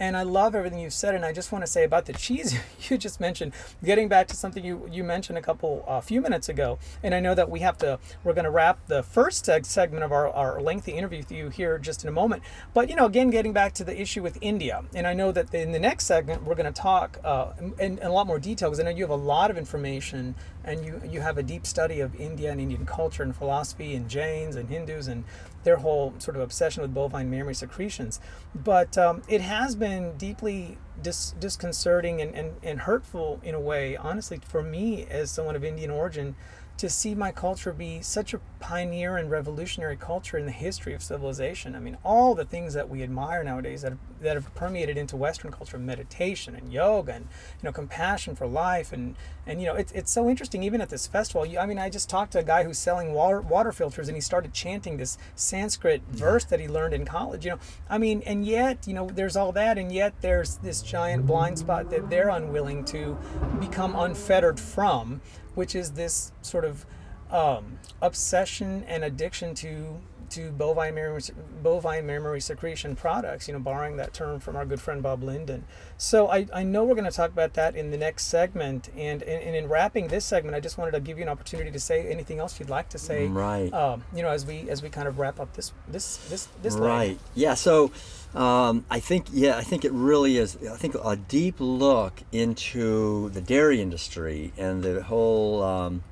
and 0.00 0.16
I 0.16 0.22
love 0.22 0.54
everything 0.54 0.78
you've 0.78 0.92
said. 0.92 1.14
And 1.14 1.24
I 1.24 1.32
just 1.32 1.52
want 1.52 1.64
to 1.64 1.70
say 1.70 1.84
about 1.84 2.06
the 2.06 2.12
cheese 2.12 2.58
you 2.88 2.98
just 2.98 3.20
mentioned, 3.20 3.52
getting 3.82 4.08
back 4.08 4.28
to 4.28 4.36
something 4.36 4.64
you, 4.64 4.88
you 4.90 5.04
mentioned 5.04 5.38
a 5.38 5.42
couple, 5.42 5.84
a 5.86 5.92
uh, 5.92 6.00
few 6.00 6.20
minutes 6.20 6.48
ago. 6.48 6.78
And 7.02 7.14
I 7.14 7.20
know 7.20 7.34
that 7.34 7.50
we 7.50 7.60
have 7.60 7.78
to, 7.78 7.98
we're 8.24 8.34
going 8.34 8.44
to 8.44 8.50
wrap 8.50 8.86
the 8.86 9.02
first 9.02 9.44
seg- 9.44 9.66
segment 9.66 10.04
of 10.04 10.12
our, 10.12 10.28
our 10.28 10.60
lengthy 10.60 10.92
interview 10.92 11.18
with 11.18 11.32
you 11.32 11.48
here 11.48 11.78
just 11.78 12.04
in 12.04 12.08
a 12.08 12.12
moment. 12.12 12.42
But, 12.74 12.88
you 12.88 12.96
know, 12.96 13.06
again, 13.06 13.30
getting 13.30 13.52
back 13.52 13.72
to 13.74 13.84
the 13.84 14.00
issue 14.00 14.22
with 14.22 14.38
India. 14.40 14.84
And 14.94 15.06
I 15.06 15.14
know 15.14 15.32
that 15.32 15.52
in 15.54 15.72
the 15.72 15.78
next 15.78 16.06
segment, 16.06 16.44
we're 16.44 16.54
going 16.54 16.72
to 16.72 16.80
talk 16.80 17.18
uh, 17.24 17.52
in, 17.78 17.98
in 17.98 18.06
a 18.06 18.12
lot 18.12 18.26
more 18.26 18.38
detail 18.38 18.70
because 18.70 18.80
I 18.80 18.84
know 18.84 18.90
you 18.90 19.02
have 19.02 19.10
a 19.10 19.16
lot 19.16 19.50
of 19.50 19.58
information 19.58 20.34
and 20.64 20.84
you, 20.84 21.00
you 21.08 21.20
have 21.20 21.38
a 21.38 21.42
deep 21.42 21.66
study 21.66 22.00
of 22.00 22.14
India 22.16 22.52
and 22.52 22.60
Indian 22.60 22.84
culture 22.84 23.22
and 23.22 23.34
philosophy 23.34 23.94
and 23.94 24.08
Jains 24.08 24.54
and 24.54 24.68
Hindus 24.68 25.08
and 25.08 25.24
their 25.64 25.76
whole 25.76 26.14
sort 26.18 26.36
of 26.36 26.42
obsession 26.42 26.82
with 26.82 26.94
bovine 26.94 27.30
mammary 27.30 27.54
secretions. 27.54 28.20
But 28.54 28.96
um, 28.96 29.22
it 29.28 29.40
has 29.40 29.74
been 29.74 29.87
deeply 30.18 30.78
dis- 31.02 31.34
disconcerting 31.38 32.20
and, 32.20 32.34
and, 32.34 32.56
and 32.62 32.80
hurtful 32.80 33.40
in 33.42 33.54
a 33.54 33.60
way, 33.60 33.96
honestly, 33.96 34.40
for 34.46 34.62
me 34.62 35.06
as 35.06 35.30
someone 35.30 35.56
of 35.56 35.64
Indian 35.64 35.90
origin 35.90 36.34
to 36.78 36.88
see 36.88 37.14
my 37.14 37.32
culture 37.32 37.72
be 37.72 38.00
such 38.00 38.32
a 38.32 38.40
pioneer 38.60 39.16
and 39.16 39.30
revolutionary 39.30 39.96
culture 39.96 40.38
in 40.38 40.46
the 40.46 40.52
history 40.52 40.94
of 40.94 41.02
civilization. 41.02 41.74
I 41.74 41.80
mean, 41.80 41.98
all 42.04 42.34
the 42.34 42.44
things 42.44 42.74
that 42.74 42.88
we 42.88 43.02
admire 43.02 43.42
nowadays 43.42 43.82
that 43.82 43.92
have, 43.92 43.98
that 44.20 44.34
have 44.34 44.54
permeated 44.54 44.96
into 44.96 45.16
Western 45.16 45.50
culture, 45.50 45.78
meditation 45.78 46.54
and 46.54 46.72
yoga 46.72 47.14
and 47.14 47.24
you 47.60 47.64
know 47.64 47.72
compassion 47.72 48.36
for 48.36 48.46
life 48.46 48.92
and 48.92 49.16
and 49.46 49.60
you 49.60 49.66
know 49.66 49.74
it's, 49.74 49.90
it's 49.92 50.12
so 50.12 50.28
interesting. 50.28 50.62
Even 50.62 50.80
at 50.80 50.88
this 50.88 51.06
festival, 51.06 51.46
I 51.58 51.66
mean, 51.66 51.78
I 51.78 51.90
just 51.90 52.08
talked 52.08 52.32
to 52.32 52.38
a 52.38 52.44
guy 52.44 52.62
who's 52.62 52.78
selling 52.78 53.12
water 53.12 53.40
water 53.40 53.72
filters 53.72 54.08
and 54.08 54.16
he 54.16 54.20
started 54.20 54.52
chanting 54.52 54.96
this 54.96 55.18
Sanskrit 55.34 56.02
mm-hmm. 56.02 56.16
verse 56.16 56.44
that 56.44 56.60
he 56.60 56.68
learned 56.68 56.94
in 56.94 57.04
college. 57.04 57.44
You 57.44 57.52
know, 57.52 57.58
I 57.90 57.98
mean, 57.98 58.22
and 58.24 58.46
yet 58.46 58.86
you 58.86 58.94
know 58.94 59.08
there's 59.08 59.36
all 59.36 59.50
that, 59.52 59.78
and 59.78 59.90
yet 59.90 60.14
there's 60.20 60.56
this 60.56 60.82
giant 60.82 61.26
blind 61.26 61.58
spot 61.58 61.90
that 61.90 62.08
they're 62.08 62.28
unwilling 62.28 62.84
to 62.86 63.18
become 63.58 63.96
unfettered 63.96 64.60
from 64.60 65.20
which 65.54 65.74
is 65.74 65.92
this 65.92 66.32
sort 66.42 66.64
of 66.64 66.86
um, 67.30 67.78
obsession 68.00 68.84
and 68.86 69.04
addiction 69.04 69.54
to 69.54 69.98
to 70.30 70.50
bovine 70.50 70.94
mammary, 70.94 71.22
bovine 71.62 72.06
mammary 72.06 72.40
secretion 72.40 72.96
products, 72.96 73.48
you 73.48 73.54
know, 73.54 73.60
borrowing 73.60 73.96
that 73.96 74.12
term 74.12 74.40
from 74.40 74.56
our 74.56 74.64
good 74.64 74.80
friend 74.80 75.02
Bob 75.02 75.22
Linden. 75.22 75.64
So 75.96 76.28
I, 76.28 76.46
I 76.52 76.62
know 76.62 76.84
we're 76.84 76.94
going 76.94 77.04
to 77.04 77.10
talk 77.10 77.30
about 77.30 77.54
that 77.54 77.76
in 77.76 77.90
the 77.90 77.96
next 77.96 78.26
segment. 78.26 78.88
And, 78.96 79.22
and, 79.22 79.42
and, 79.42 79.56
in 79.56 79.68
wrapping 79.68 80.08
this 80.08 80.24
segment, 80.24 80.54
I 80.54 80.60
just 80.60 80.78
wanted 80.78 80.92
to 80.92 81.00
give 81.00 81.18
you 81.18 81.24
an 81.24 81.28
opportunity 81.28 81.70
to 81.70 81.80
say 81.80 82.08
anything 82.10 82.38
else 82.38 82.58
you'd 82.60 82.70
like 82.70 82.88
to 82.90 82.98
say. 82.98 83.26
Right. 83.26 83.72
Um, 83.72 84.04
you 84.14 84.22
know, 84.22 84.30
as 84.30 84.46
we 84.46 84.68
as 84.70 84.82
we 84.82 84.88
kind 84.88 85.08
of 85.08 85.18
wrap 85.18 85.40
up 85.40 85.54
this 85.54 85.72
this 85.88 86.18
this 86.28 86.48
this. 86.62 86.74
Right. 86.74 87.08
Line. 87.08 87.18
Yeah. 87.34 87.54
So. 87.54 87.90
Um, 88.34 88.84
I 88.90 89.00
think, 89.00 89.28
yeah, 89.32 89.56
I 89.56 89.62
think 89.62 89.86
it 89.86 89.92
really 89.92 90.36
is. 90.36 90.58
I 90.70 90.76
think 90.76 90.94
a 91.02 91.16
deep 91.16 91.56
look 91.60 92.22
into 92.30 93.30
the 93.30 93.40
dairy 93.40 93.80
industry 93.80 94.52
and 94.58 94.82
the 94.82 95.02
whole 95.02 95.62
um, 95.62 96.04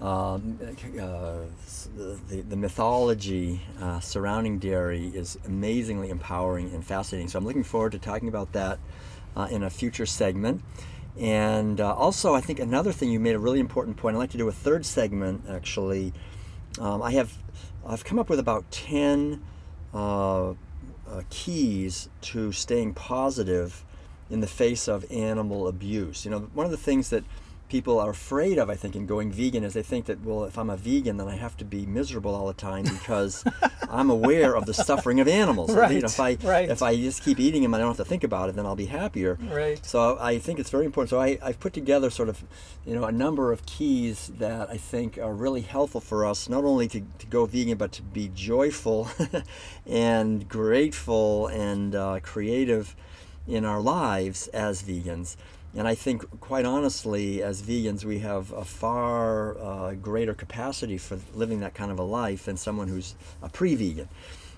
um, 0.00 0.58
uh, 1.00 1.38
the, 1.96 2.42
the 2.48 2.56
mythology 2.56 3.60
uh, 3.80 4.00
surrounding 4.00 4.58
dairy 4.58 5.08
is 5.08 5.38
amazingly 5.46 6.10
empowering 6.10 6.72
and 6.72 6.84
fascinating. 6.84 7.28
So 7.28 7.38
I'm 7.38 7.44
looking 7.44 7.64
forward 7.64 7.92
to 7.92 7.98
talking 7.98 8.28
about 8.28 8.52
that 8.52 8.78
uh, 9.36 9.48
in 9.50 9.62
a 9.62 9.70
future 9.70 10.06
segment. 10.06 10.62
And 11.18 11.80
uh, 11.80 11.94
also, 11.94 12.34
I 12.34 12.40
think 12.40 12.60
another 12.60 12.92
thing 12.92 13.10
you 13.10 13.18
made 13.18 13.34
a 13.34 13.40
really 13.40 13.58
important 13.58 13.96
point. 13.96 14.14
I'd 14.14 14.20
like 14.20 14.30
to 14.30 14.38
do 14.38 14.48
a 14.48 14.52
third 14.52 14.86
segment. 14.86 15.42
Actually, 15.48 16.12
um, 16.80 17.02
I 17.02 17.10
have 17.12 17.36
I've 17.84 18.04
come 18.04 18.20
up 18.20 18.28
with 18.28 18.38
about 18.38 18.70
ten 18.70 19.42
uh, 19.92 20.50
uh, 20.50 20.54
keys 21.28 22.08
to 22.20 22.52
staying 22.52 22.94
positive 22.94 23.84
in 24.30 24.40
the 24.40 24.46
face 24.46 24.86
of 24.86 25.10
animal 25.10 25.66
abuse. 25.66 26.24
You 26.24 26.30
know, 26.30 26.38
one 26.54 26.66
of 26.66 26.70
the 26.70 26.76
things 26.76 27.10
that 27.10 27.24
people 27.68 28.00
are 28.00 28.10
afraid 28.10 28.58
of, 28.58 28.70
I 28.70 28.74
think, 28.74 28.96
in 28.96 29.06
going 29.06 29.30
vegan 29.30 29.64
is 29.64 29.74
they 29.74 29.82
think 29.82 30.06
that, 30.06 30.24
well, 30.24 30.44
if 30.44 30.58
I'm 30.58 30.70
a 30.70 30.76
vegan, 30.76 31.18
then 31.18 31.28
I 31.28 31.36
have 31.36 31.56
to 31.58 31.64
be 31.64 31.86
miserable 31.86 32.34
all 32.34 32.46
the 32.46 32.54
time 32.54 32.84
because 32.84 33.44
I'm 33.90 34.10
aware 34.10 34.56
of 34.56 34.66
the 34.66 34.74
suffering 34.74 35.20
of 35.20 35.28
animals. 35.28 35.74
Right, 35.74 35.92
you 35.92 36.00
know, 36.00 36.06
if 36.06 36.20
I 36.20 36.36
right. 36.42 36.68
if 36.68 36.82
I 36.82 36.96
just 36.96 37.22
keep 37.22 37.38
eating 37.38 37.62
them, 37.62 37.74
I 37.74 37.78
don't 37.78 37.88
have 37.88 37.96
to 37.98 38.04
think 38.04 38.24
about 38.24 38.48
it, 38.48 38.56
then 38.56 38.66
I'll 38.66 38.76
be 38.76 38.86
happier. 38.86 39.38
Right. 39.50 39.84
So 39.84 40.18
I 40.20 40.38
think 40.38 40.58
it's 40.58 40.70
very 40.70 40.86
important. 40.86 41.10
So 41.10 41.20
I, 41.20 41.38
I've 41.42 41.60
put 41.60 41.72
together 41.72 42.10
sort 42.10 42.28
of, 42.28 42.42
you 42.86 42.94
know, 42.94 43.04
a 43.04 43.12
number 43.12 43.52
of 43.52 43.64
keys 43.66 44.32
that 44.38 44.70
I 44.70 44.76
think 44.76 45.18
are 45.18 45.34
really 45.34 45.62
helpful 45.62 46.00
for 46.00 46.24
us, 46.24 46.48
not 46.48 46.64
only 46.64 46.88
to, 46.88 47.02
to 47.18 47.26
go 47.26 47.46
vegan, 47.46 47.78
but 47.78 47.92
to 47.92 48.02
be 48.02 48.30
joyful 48.34 49.10
and 49.86 50.48
grateful 50.48 51.46
and 51.48 51.94
uh, 51.94 52.20
creative 52.22 52.96
in 53.46 53.64
our 53.64 53.80
lives 53.80 54.46
as 54.48 54.82
vegans. 54.82 55.36
And 55.78 55.86
I 55.86 55.94
think, 55.94 56.40
quite 56.40 56.64
honestly, 56.64 57.40
as 57.40 57.62
vegans, 57.62 58.04
we 58.04 58.18
have 58.18 58.50
a 58.50 58.64
far 58.64 59.56
uh, 59.60 59.94
greater 59.94 60.34
capacity 60.34 60.98
for 60.98 61.20
living 61.34 61.60
that 61.60 61.74
kind 61.74 61.92
of 61.92 62.00
a 62.00 62.02
life 62.02 62.46
than 62.46 62.56
someone 62.56 62.88
who's 62.88 63.14
a 63.44 63.48
pre 63.48 63.76
vegan. 63.76 64.08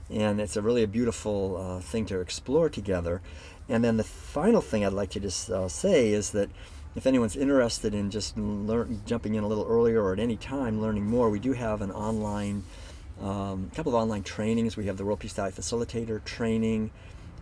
And 0.09 0.41
it's 0.41 0.57
a 0.57 0.63
really 0.63 0.83
a 0.83 0.89
beautiful 0.89 1.59
uh, 1.59 1.81
thing 1.81 2.07
to 2.07 2.21
explore 2.21 2.71
together. 2.71 3.21
And 3.69 3.85
then 3.85 3.99
the 3.99 4.05
final 4.05 4.63
thing 4.63 4.83
I'd 4.83 4.95
like 4.95 5.11
to 5.11 5.21
just 5.21 5.51
uh, 5.51 5.69
say 5.69 6.09
is 6.09 6.31
that 6.31 6.49
if 6.97 7.07
anyone's 7.07 7.37
interested 7.37 7.95
in 7.95 8.11
just 8.11 8.35
jumping 9.05 9.35
in 9.35 9.45
a 9.45 9.47
little 9.47 9.67
earlier 9.69 10.03
or 10.03 10.15
at 10.15 10.21
any 10.21 10.39
time 10.39 10.81
learning 10.81 11.05
more, 11.05 11.29
we 11.29 11.39
do 11.39 11.53
have 11.53 11.83
an 11.83 11.91
online, 11.91 12.65
um, 13.21 13.71
couple 13.75 13.95
of 13.95 14.03
online 14.03 14.23
trainings. 14.23 14.75
We 14.75 14.87
have 14.87 14.97
the 14.97 15.05
World 15.05 15.21
Peace 15.21 15.35
Diet 15.35 15.55
Facilitator 15.55 16.25
training. 16.25 16.91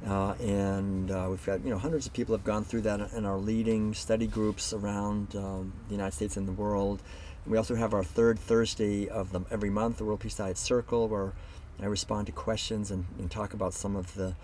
Uh, 0.07 0.33
and 0.35 1.11
uh, 1.11 1.27
we've 1.29 1.45
got 1.45 1.63
you 1.65 1.71
know 1.71 1.79
hundreds 1.79 2.07
of 2.07 2.13
people 2.13 2.35
have 2.35 2.45
gone 2.45 2.65
through 2.65 2.83
that 2.83 3.13
in 3.13 3.25
our 3.27 3.39
leading 3.39 3.93
study 3.95 4.27
groups 4.27 4.73
around 4.73 5.35
um, 5.35 5.73
the 5.89 5.95
United 5.95 6.15
States 6.15 6.37
and 6.37 6.47
the 6.47 6.53
world. 6.53 7.03
And 7.45 7.53
we 7.53 7.59
also 7.59 7.75
have 7.75 7.95
our 7.95 8.05
third 8.05 8.39
Thursday 8.39 9.09
of 9.09 9.33
the, 9.33 9.41
every 9.51 9.71
month, 9.71 9.99
the 9.99 10.05
World 10.05 10.21
Peace 10.21 10.37
Diet 10.37 10.57
Circle, 10.57 11.09
where 11.09 11.33
I 11.81 11.87
respond 11.87 12.27
to 12.27 12.33
questions 12.33 12.91
and, 12.91 13.07
and 13.19 13.31
talk 13.31 13.55
about 13.55 13.75
some 13.75 13.97
of 13.97 14.15
the 14.15 14.35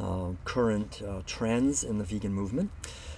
uh, 0.00 0.32
current 0.44 1.02
uh, 1.06 1.22
trends 1.26 1.82
in 1.82 1.98
the 1.98 2.04
vegan 2.04 2.32
movement. 2.32 2.70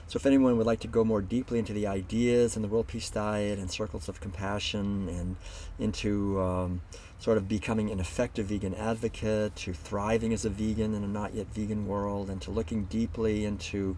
So, 0.07 0.16
if 0.16 0.24
anyone 0.24 0.57
would 0.57 0.66
like 0.66 0.81
to 0.81 0.88
go 0.88 1.04
more 1.04 1.20
deeply 1.20 1.59
into 1.59 1.74
the 1.74 1.87
ideas 1.87 2.57
and 2.57 2.64
the 2.64 2.68
World 2.68 2.87
Peace 2.87 3.11
Diet 3.11 3.59
and 3.59 3.70
circles 3.70 4.09
of 4.09 4.20
compassion 4.20 5.09
and 5.09 5.37
into 5.78 6.40
um, 6.40 6.81
sort 7.18 7.37
of 7.37 7.48
becoming 7.48 7.90
an 7.90 8.00
effective 8.00 8.46
vegan 8.46 8.74
advocate, 8.74 9.57
to 9.57 9.72
thriving 9.72 10.33
as 10.33 10.44
a 10.44 10.50
vegan 10.50 10.94
in 10.94 11.02
a 11.02 11.09
not 11.09 11.35
yet 11.35 11.46
vegan 11.52 11.87
world, 11.87 12.31
and 12.31 12.40
to 12.42 12.50
looking 12.50 12.85
deeply 12.85 13.44
into 13.44 13.96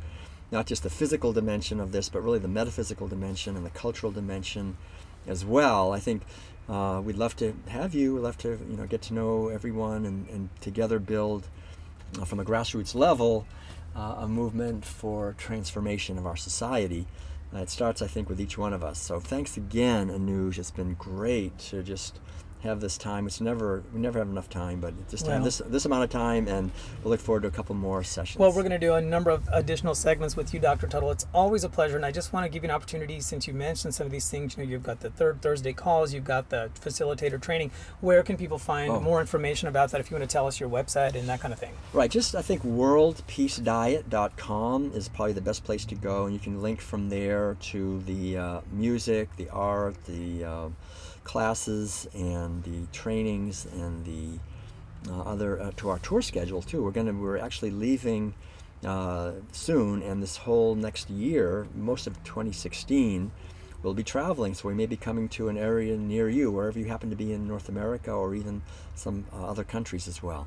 not 0.51 0.67
just 0.67 0.83
the 0.83 0.91
physical 0.91 1.33
dimension 1.33 1.79
of 1.81 1.93
this, 1.93 2.09
but 2.09 2.23
really 2.23 2.39
the 2.39 2.49
metaphysical 2.49 3.09
dimension 3.09 3.57
and 3.57 3.65
the 3.65 3.71
cultural 3.71 4.11
dimension 4.11 4.77
as 5.27 5.45
well. 5.45 5.93
I 5.93 6.01
think 6.01 6.23
uh, 6.69 7.01
we'd 7.05 7.17
love 7.17 7.37
to 7.37 7.55
have 7.69 7.95
you. 7.95 8.15
We'd 8.15 8.23
love 8.23 8.39
to 8.39 8.59
you 8.69 8.77
know 8.77 8.87
get 8.87 9.03
to 9.03 9.15
know 9.15 9.49
everyone 9.49 10.05
and, 10.05 10.29
and 10.29 10.49
together 10.61 10.99
build 10.99 11.47
uh, 12.19 12.25
from 12.25 12.41
a 12.41 12.45
grassroots 12.45 12.95
level 12.95 13.47
uh, 13.95 14.17
a 14.19 14.29
movement 14.29 14.85
for 14.85 15.35
transformation 15.39 16.19
of 16.19 16.27
our 16.27 16.37
society. 16.37 17.07
Uh, 17.55 17.59
it 17.59 17.71
starts, 17.71 18.01
I 18.01 18.07
think, 18.07 18.29
with 18.29 18.41
each 18.41 18.57
one 18.57 18.73
of 18.73 18.85
us. 18.85 19.01
So 19.01 19.19
thanks 19.19 19.57
again, 19.57 20.09
Anuj. 20.09 20.59
It's 20.59 20.71
been 20.71 20.95
great 20.95 21.59
to 21.71 21.83
just 21.83 22.21
have 22.63 22.81
this 22.81 22.99
time. 22.99 23.27
It's 23.27 23.41
never 23.41 23.83
we 23.93 24.01
never 24.01 24.19
have 24.19 24.29
enough 24.29 24.49
time, 24.49 24.81
but 24.81 24.95
just 25.11 25.27
well, 25.27 25.43
this 25.43 25.63
this 25.67 25.85
amount 25.85 26.05
of 26.05 26.11
time, 26.11 26.49
and 26.49 26.71
we'll 27.03 27.11
look 27.11 27.21
forward 27.21 27.43
to 27.43 27.49
a 27.49 27.51
couple 27.51 27.75
more 27.75 28.05
sessions. 28.05 28.39
Well, 28.39 28.51
we're 28.51 28.63
going 28.63 28.71
to 28.71 28.79
do 28.79 28.95
a 28.95 29.01
number 29.01 29.31
of 29.31 29.49
additional 29.53 29.95
segments 29.95 30.37
with 30.37 30.53
you, 30.53 30.61
Dr. 30.61 30.87
Tuttle. 30.87 31.11
It's 31.11 31.27
always 31.33 31.65
a 31.65 31.69
pleasure, 31.69 31.97
and 31.97 32.05
I 32.05 32.13
just 32.13 32.33
want 32.33 32.45
to 32.45 32.51
give 32.51 32.63
you 32.63 32.69
an 32.69 32.75
opportunity 32.75 33.21
since 33.21 33.47
you 33.47 33.55
mentioned 33.55 33.95
some 33.95 34.07
of 34.07 34.13
these 34.13 34.31
things. 34.31 34.57
You 34.57 34.65
know, 34.65 34.71
you've 34.71 34.83
got 34.83 35.01
the 35.01 35.11
third 35.11 35.43
Thursday 35.43 35.73
calls, 35.73 36.13
you've 36.13 36.25
got 36.25 36.51
the 36.51 36.71
facilitator 36.79 37.41
training. 37.41 37.71
Where 38.01 38.23
can 38.23 38.37
people 38.37 38.59
find 38.59 38.93
oh. 38.93 39.01
more 39.01 39.21
information 39.21 39.69
about 39.69 39.91
that? 39.91 40.01
If 40.01 40.11
you 40.11 40.17
want 40.17 40.29
to 40.29 40.33
tell 40.33 40.47
us 40.47 40.61
your 40.61 40.69
website 40.69 41.15
and 41.15 41.27
that 41.29 41.41
kind 41.41 41.55
of 41.55 41.59
thing. 41.59 41.73
Right. 41.93 42.11
Just 42.11 42.35
I 42.35 42.43
think 42.43 42.63
worldpeacediet.com 42.63 44.93
is 44.95 45.09
probably 45.09 45.33
the 45.33 45.41
best 45.41 45.65
place 45.65 45.85
to 45.87 45.95
go, 45.95 46.27
and 46.27 46.35
you 46.35 46.41
can 46.41 46.61
link 46.61 46.81
from 46.81 47.09
there 47.09 47.57
to 47.61 48.03
the 48.03 48.37
uh, 48.37 48.61
music, 48.73 49.29
the 49.37 49.49
art, 49.51 49.95
the 50.05 50.45
uh, 50.45 50.69
classes 51.25 52.09
and 52.15 52.63
the 52.65 52.87
trainings 52.93 53.67
and 53.67 54.05
the 54.05 54.39
uh, 55.11 55.23
other 55.23 55.61
uh, 55.61 55.71
to 55.77 55.89
our 55.89 55.99
tour 55.99 56.23
schedule 56.23 56.63
too. 56.63 56.83
We're 56.83 56.91
gonna 56.91 57.13
we're 57.13 57.39
actually 57.39 57.71
leaving 57.71 58.35
uh, 58.85 59.33
soon, 59.53 60.03
and 60.03 60.23
this 60.23 60.39
whole 60.39 60.75
next 60.75 61.11
year, 61.11 61.67
most 61.75 62.07
of 62.07 62.23
2016, 62.25 63.31
we'll 63.83 63.95
be 63.95 64.05
traveling. 64.05 64.55
So 64.55 64.69
we 64.69 64.75
may 64.75 64.87
be 64.87 64.97
coming 64.97 65.29
to 65.31 65.49
an 65.49 65.59
area 65.59 65.97
near 65.97 66.29
you, 66.29 66.51
wherever 66.51 66.79
you 66.79 66.87
happen 66.87 67.11
to 67.11 67.17
be 67.17 67.33
in 67.33 67.47
North 67.47 67.69
America 67.69 68.11
or 68.11 68.35
even 68.35 68.63
some 68.95 69.27
uh, 69.33 69.45
other 69.45 69.65
countries 69.65 70.09
as 70.09 70.23
well. 70.23 70.47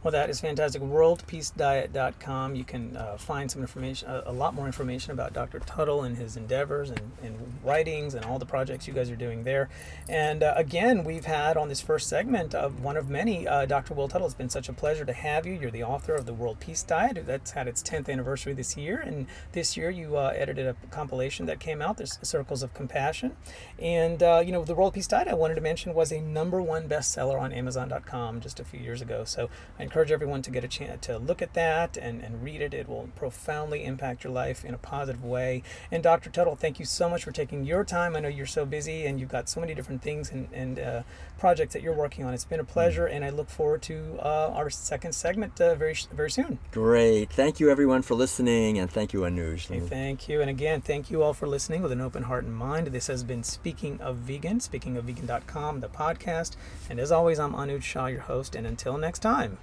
Well, 0.00 0.12
that 0.12 0.30
is 0.30 0.40
fantastic. 0.40 0.80
WorldPeaceDiet.com. 0.80 2.54
You 2.54 2.62
can 2.62 2.96
uh, 2.96 3.16
find 3.16 3.50
some 3.50 3.62
information, 3.62 4.08
a, 4.08 4.22
a, 4.26 4.32
lot 4.32 4.54
more 4.54 4.66
information 4.66 5.10
about 5.10 5.32
Dr. 5.32 5.58
Tuttle 5.58 6.04
and 6.04 6.16
his 6.16 6.36
endeavors 6.36 6.90
and, 6.90 7.00
and, 7.20 7.36
writings 7.64 8.14
and 8.14 8.24
all 8.24 8.38
the 8.38 8.46
projects 8.46 8.86
you 8.86 8.94
guys 8.94 9.10
are 9.10 9.16
doing 9.16 9.42
there. 9.42 9.68
And 10.08 10.44
uh, 10.44 10.54
again, 10.56 11.02
we've 11.02 11.24
had 11.24 11.56
on 11.56 11.68
this 11.68 11.80
first 11.80 12.08
segment 12.08 12.54
of 12.54 12.80
one 12.80 12.96
of 12.96 13.10
many, 13.10 13.48
uh, 13.48 13.66
Dr. 13.66 13.92
Will 13.94 14.06
Tuttle. 14.06 14.28
It's 14.28 14.36
been 14.36 14.48
such 14.48 14.68
a 14.68 14.72
pleasure 14.72 15.04
to 15.04 15.12
have 15.12 15.44
you. 15.44 15.54
You're 15.54 15.72
the 15.72 15.82
author 15.82 16.14
of 16.14 16.24
the 16.24 16.32
World 16.32 16.60
Peace 16.60 16.84
Diet. 16.84 17.26
That's 17.26 17.50
had 17.50 17.66
its 17.66 17.82
10th 17.82 18.08
anniversary 18.08 18.52
this 18.52 18.76
year. 18.76 19.00
And 19.00 19.26
this 19.52 19.76
year 19.76 19.90
you 19.90 20.16
uh, 20.16 20.32
edited 20.36 20.66
a 20.66 20.76
compilation 20.92 21.46
that 21.46 21.58
came 21.58 21.82
out. 21.82 21.96
There's 21.96 22.20
Circles 22.22 22.62
of 22.62 22.72
Compassion. 22.72 23.36
And, 23.80 24.22
uh, 24.22 24.42
you 24.46 24.52
know, 24.52 24.64
the 24.64 24.74
World 24.74 24.94
Peace 24.94 25.08
Diet, 25.08 25.26
I 25.26 25.34
wanted 25.34 25.56
to 25.56 25.60
mention, 25.60 25.92
was 25.92 26.12
a 26.12 26.20
number 26.20 26.62
one 26.62 26.88
bestseller 26.88 27.40
on 27.40 27.52
Amazon.com 27.52 28.40
just 28.40 28.60
a 28.60 28.64
few 28.64 28.78
years 28.78 29.02
ago. 29.02 29.24
So 29.24 29.50
I 29.78 29.87
encourage 29.88 30.12
everyone 30.12 30.42
to 30.42 30.50
get 30.50 30.62
a 30.62 30.68
chance 30.68 31.06
to 31.06 31.16
look 31.16 31.40
at 31.40 31.54
that 31.54 31.96
and, 31.96 32.22
and 32.22 32.42
read 32.42 32.60
it. 32.60 32.74
It 32.74 32.90
will 32.90 33.08
profoundly 33.16 33.84
impact 33.84 34.22
your 34.22 34.34
life 34.34 34.62
in 34.62 34.74
a 34.74 34.78
positive 34.78 35.24
way. 35.24 35.62
And 35.90 36.02
Dr. 36.02 36.28
Tuttle, 36.28 36.56
thank 36.56 36.78
you 36.78 36.84
so 36.84 37.08
much 37.08 37.24
for 37.24 37.32
taking 37.32 37.64
your 37.64 37.84
time. 37.84 38.14
I 38.14 38.20
know 38.20 38.28
you're 38.28 38.44
so 38.44 38.66
busy 38.66 39.06
and 39.06 39.18
you've 39.18 39.30
got 39.30 39.48
so 39.48 39.60
many 39.60 39.74
different 39.74 40.02
things 40.02 40.30
and, 40.30 40.46
and 40.52 40.78
uh, 40.78 41.02
projects 41.38 41.72
that 41.72 41.82
you're 41.82 41.94
working 41.94 42.26
on. 42.26 42.34
It's 42.34 42.44
been 42.44 42.60
a 42.60 42.64
pleasure, 42.64 43.06
and 43.06 43.24
I 43.24 43.30
look 43.30 43.48
forward 43.48 43.80
to 43.82 44.18
uh, 44.20 44.52
our 44.54 44.68
second 44.68 45.12
segment 45.12 45.58
uh, 45.60 45.74
very 45.74 45.96
very 46.12 46.30
soon. 46.30 46.58
Great. 46.70 47.30
Thank 47.30 47.60
you, 47.60 47.70
everyone, 47.70 48.02
for 48.02 48.14
listening, 48.14 48.78
and 48.78 48.90
thank 48.90 49.14
you, 49.14 49.20
Anuj. 49.20 49.70
Okay, 49.70 49.80
thank 49.80 50.28
you. 50.28 50.40
And 50.42 50.50
again, 50.50 50.82
thank 50.82 51.10
you 51.10 51.22
all 51.22 51.32
for 51.32 51.46
listening 51.46 51.82
with 51.82 51.92
an 51.92 52.00
open 52.00 52.24
heart 52.24 52.44
and 52.44 52.54
mind. 52.54 52.88
This 52.88 53.06
has 53.06 53.24
been 53.24 53.42
Speaking 53.42 54.00
of 54.00 54.16
Vegan, 54.16 54.58
speakingofvegan.com, 54.58 55.80
the 55.80 55.88
podcast. 55.88 56.56
And 56.90 57.00
as 57.00 57.10
always, 57.10 57.38
I'm 57.38 57.54
Anuj 57.54 57.82
Shah, 57.82 58.06
your 58.06 58.20
host, 58.20 58.54
and 58.54 58.66
until 58.66 58.98
next 58.98 59.20
time. 59.20 59.58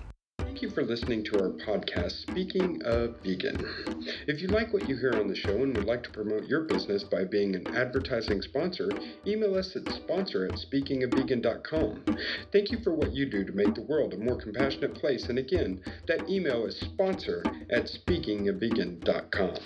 Thank 0.55 0.61
you 0.61 0.69
for 0.69 0.83
listening 0.83 1.23
to 1.25 1.39
our 1.41 1.49
podcast, 1.49 2.21
Speaking 2.21 2.81
of 2.85 3.17
Vegan. 3.23 3.57
If 4.25 4.41
you 4.41 4.47
like 4.47 4.71
what 4.71 4.87
you 4.87 4.95
hear 4.95 5.13
on 5.19 5.27
the 5.27 5.35
show 5.35 5.61
and 5.61 5.75
would 5.75 5.85
like 5.85 6.01
to 6.03 6.09
promote 6.11 6.47
your 6.47 6.61
business 6.61 7.03
by 7.03 7.25
being 7.25 7.55
an 7.55 7.75
advertising 7.75 8.41
sponsor, 8.41 8.89
email 9.27 9.55
us 9.55 9.75
at 9.75 9.91
sponsor 9.93 10.45
at 10.45 10.53
speakingofvegan.com. 10.53 12.05
Thank 12.53 12.71
you 12.71 12.77
for 12.85 12.95
what 12.95 13.11
you 13.11 13.29
do 13.29 13.43
to 13.43 13.51
make 13.51 13.75
the 13.75 13.81
world 13.81 14.13
a 14.13 14.17
more 14.17 14.37
compassionate 14.37 14.95
place. 14.95 15.27
And 15.27 15.39
again, 15.39 15.81
that 16.07 16.29
email 16.29 16.65
is 16.65 16.79
sponsor 16.79 17.43
at 17.69 17.87
speakingofvegan.com. 17.87 19.57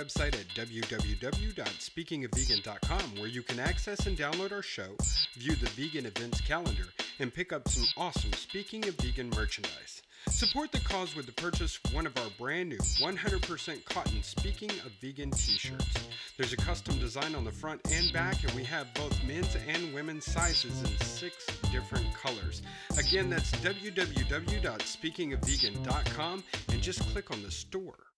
website 0.00 0.34
at 0.34 0.48
www.speakingofvegan.com 0.54 3.18
where 3.18 3.28
you 3.28 3.42
can 3.42 3.60
access 3.60 4.06
and 4.06 4.16
download 4.16 4.50
our 4.50 4.62
show, 4.62 4.96
view 5.34 5.54
the 5.56 5.68
vegan 5.70 6.06
events 6.06 6.40
calendar, 6.40 6.86
and 7.18 7.34
pick 7.34 7.52
up 7.52 7.68
some 7.68 7.84
awesome 7.98 8.32
Speaking 8.32 8.88
of 8.88 8.94
Vegan 8.96 9.28
merchandise. 9.30 10.00
Support 10.28 10.72
the 10.72 10.80
cause 10.80 11.14
with 11.14 11.26
the 11.26 11.32
purchase 11.32 11.78
of 11.84 11.92
one 11.92 12.06
of 12.06 12.16
our 12.16 12.30
brand 12.38 12.70
new 12.70 12.78
100% 12.78 13.84
cotton 13.84 14.22
Speaking 14.22 14.70
of 14.70 14.90
Vegan 15.02 15.32
t 15.32 15.58
shirts. 15.58 16.08
There's 16.38 16.54
a 16.54 16.56
custom 16.56 16.98
design 16.98 17.34
on 17.34 17.44
the 17.44 17.52
front 17.52 17.82
and 17.92 18.10
back, 18.12 18.42
and 18.42 18.52
we 18.52 18.64
have 18.64 18.86
both 18.94 19.22
men's 19.24 19.54
and 19.68 19.92
women's 19.92 20.24
sizes 20.24 20.82
in 20.82 20.98
six 21.00 21.44
different 21.70 22.06
colors. 22.14 22.62
Again, 22.98 23.28
that's 23.28 23.50
www.speakingofvegan.com 23.52 26.44
and 26.70 26.82
just 26.82 27.00
click 27.12 27.30
on 27.30 27.42
the 27.42 27.50
store. 27.50 28.09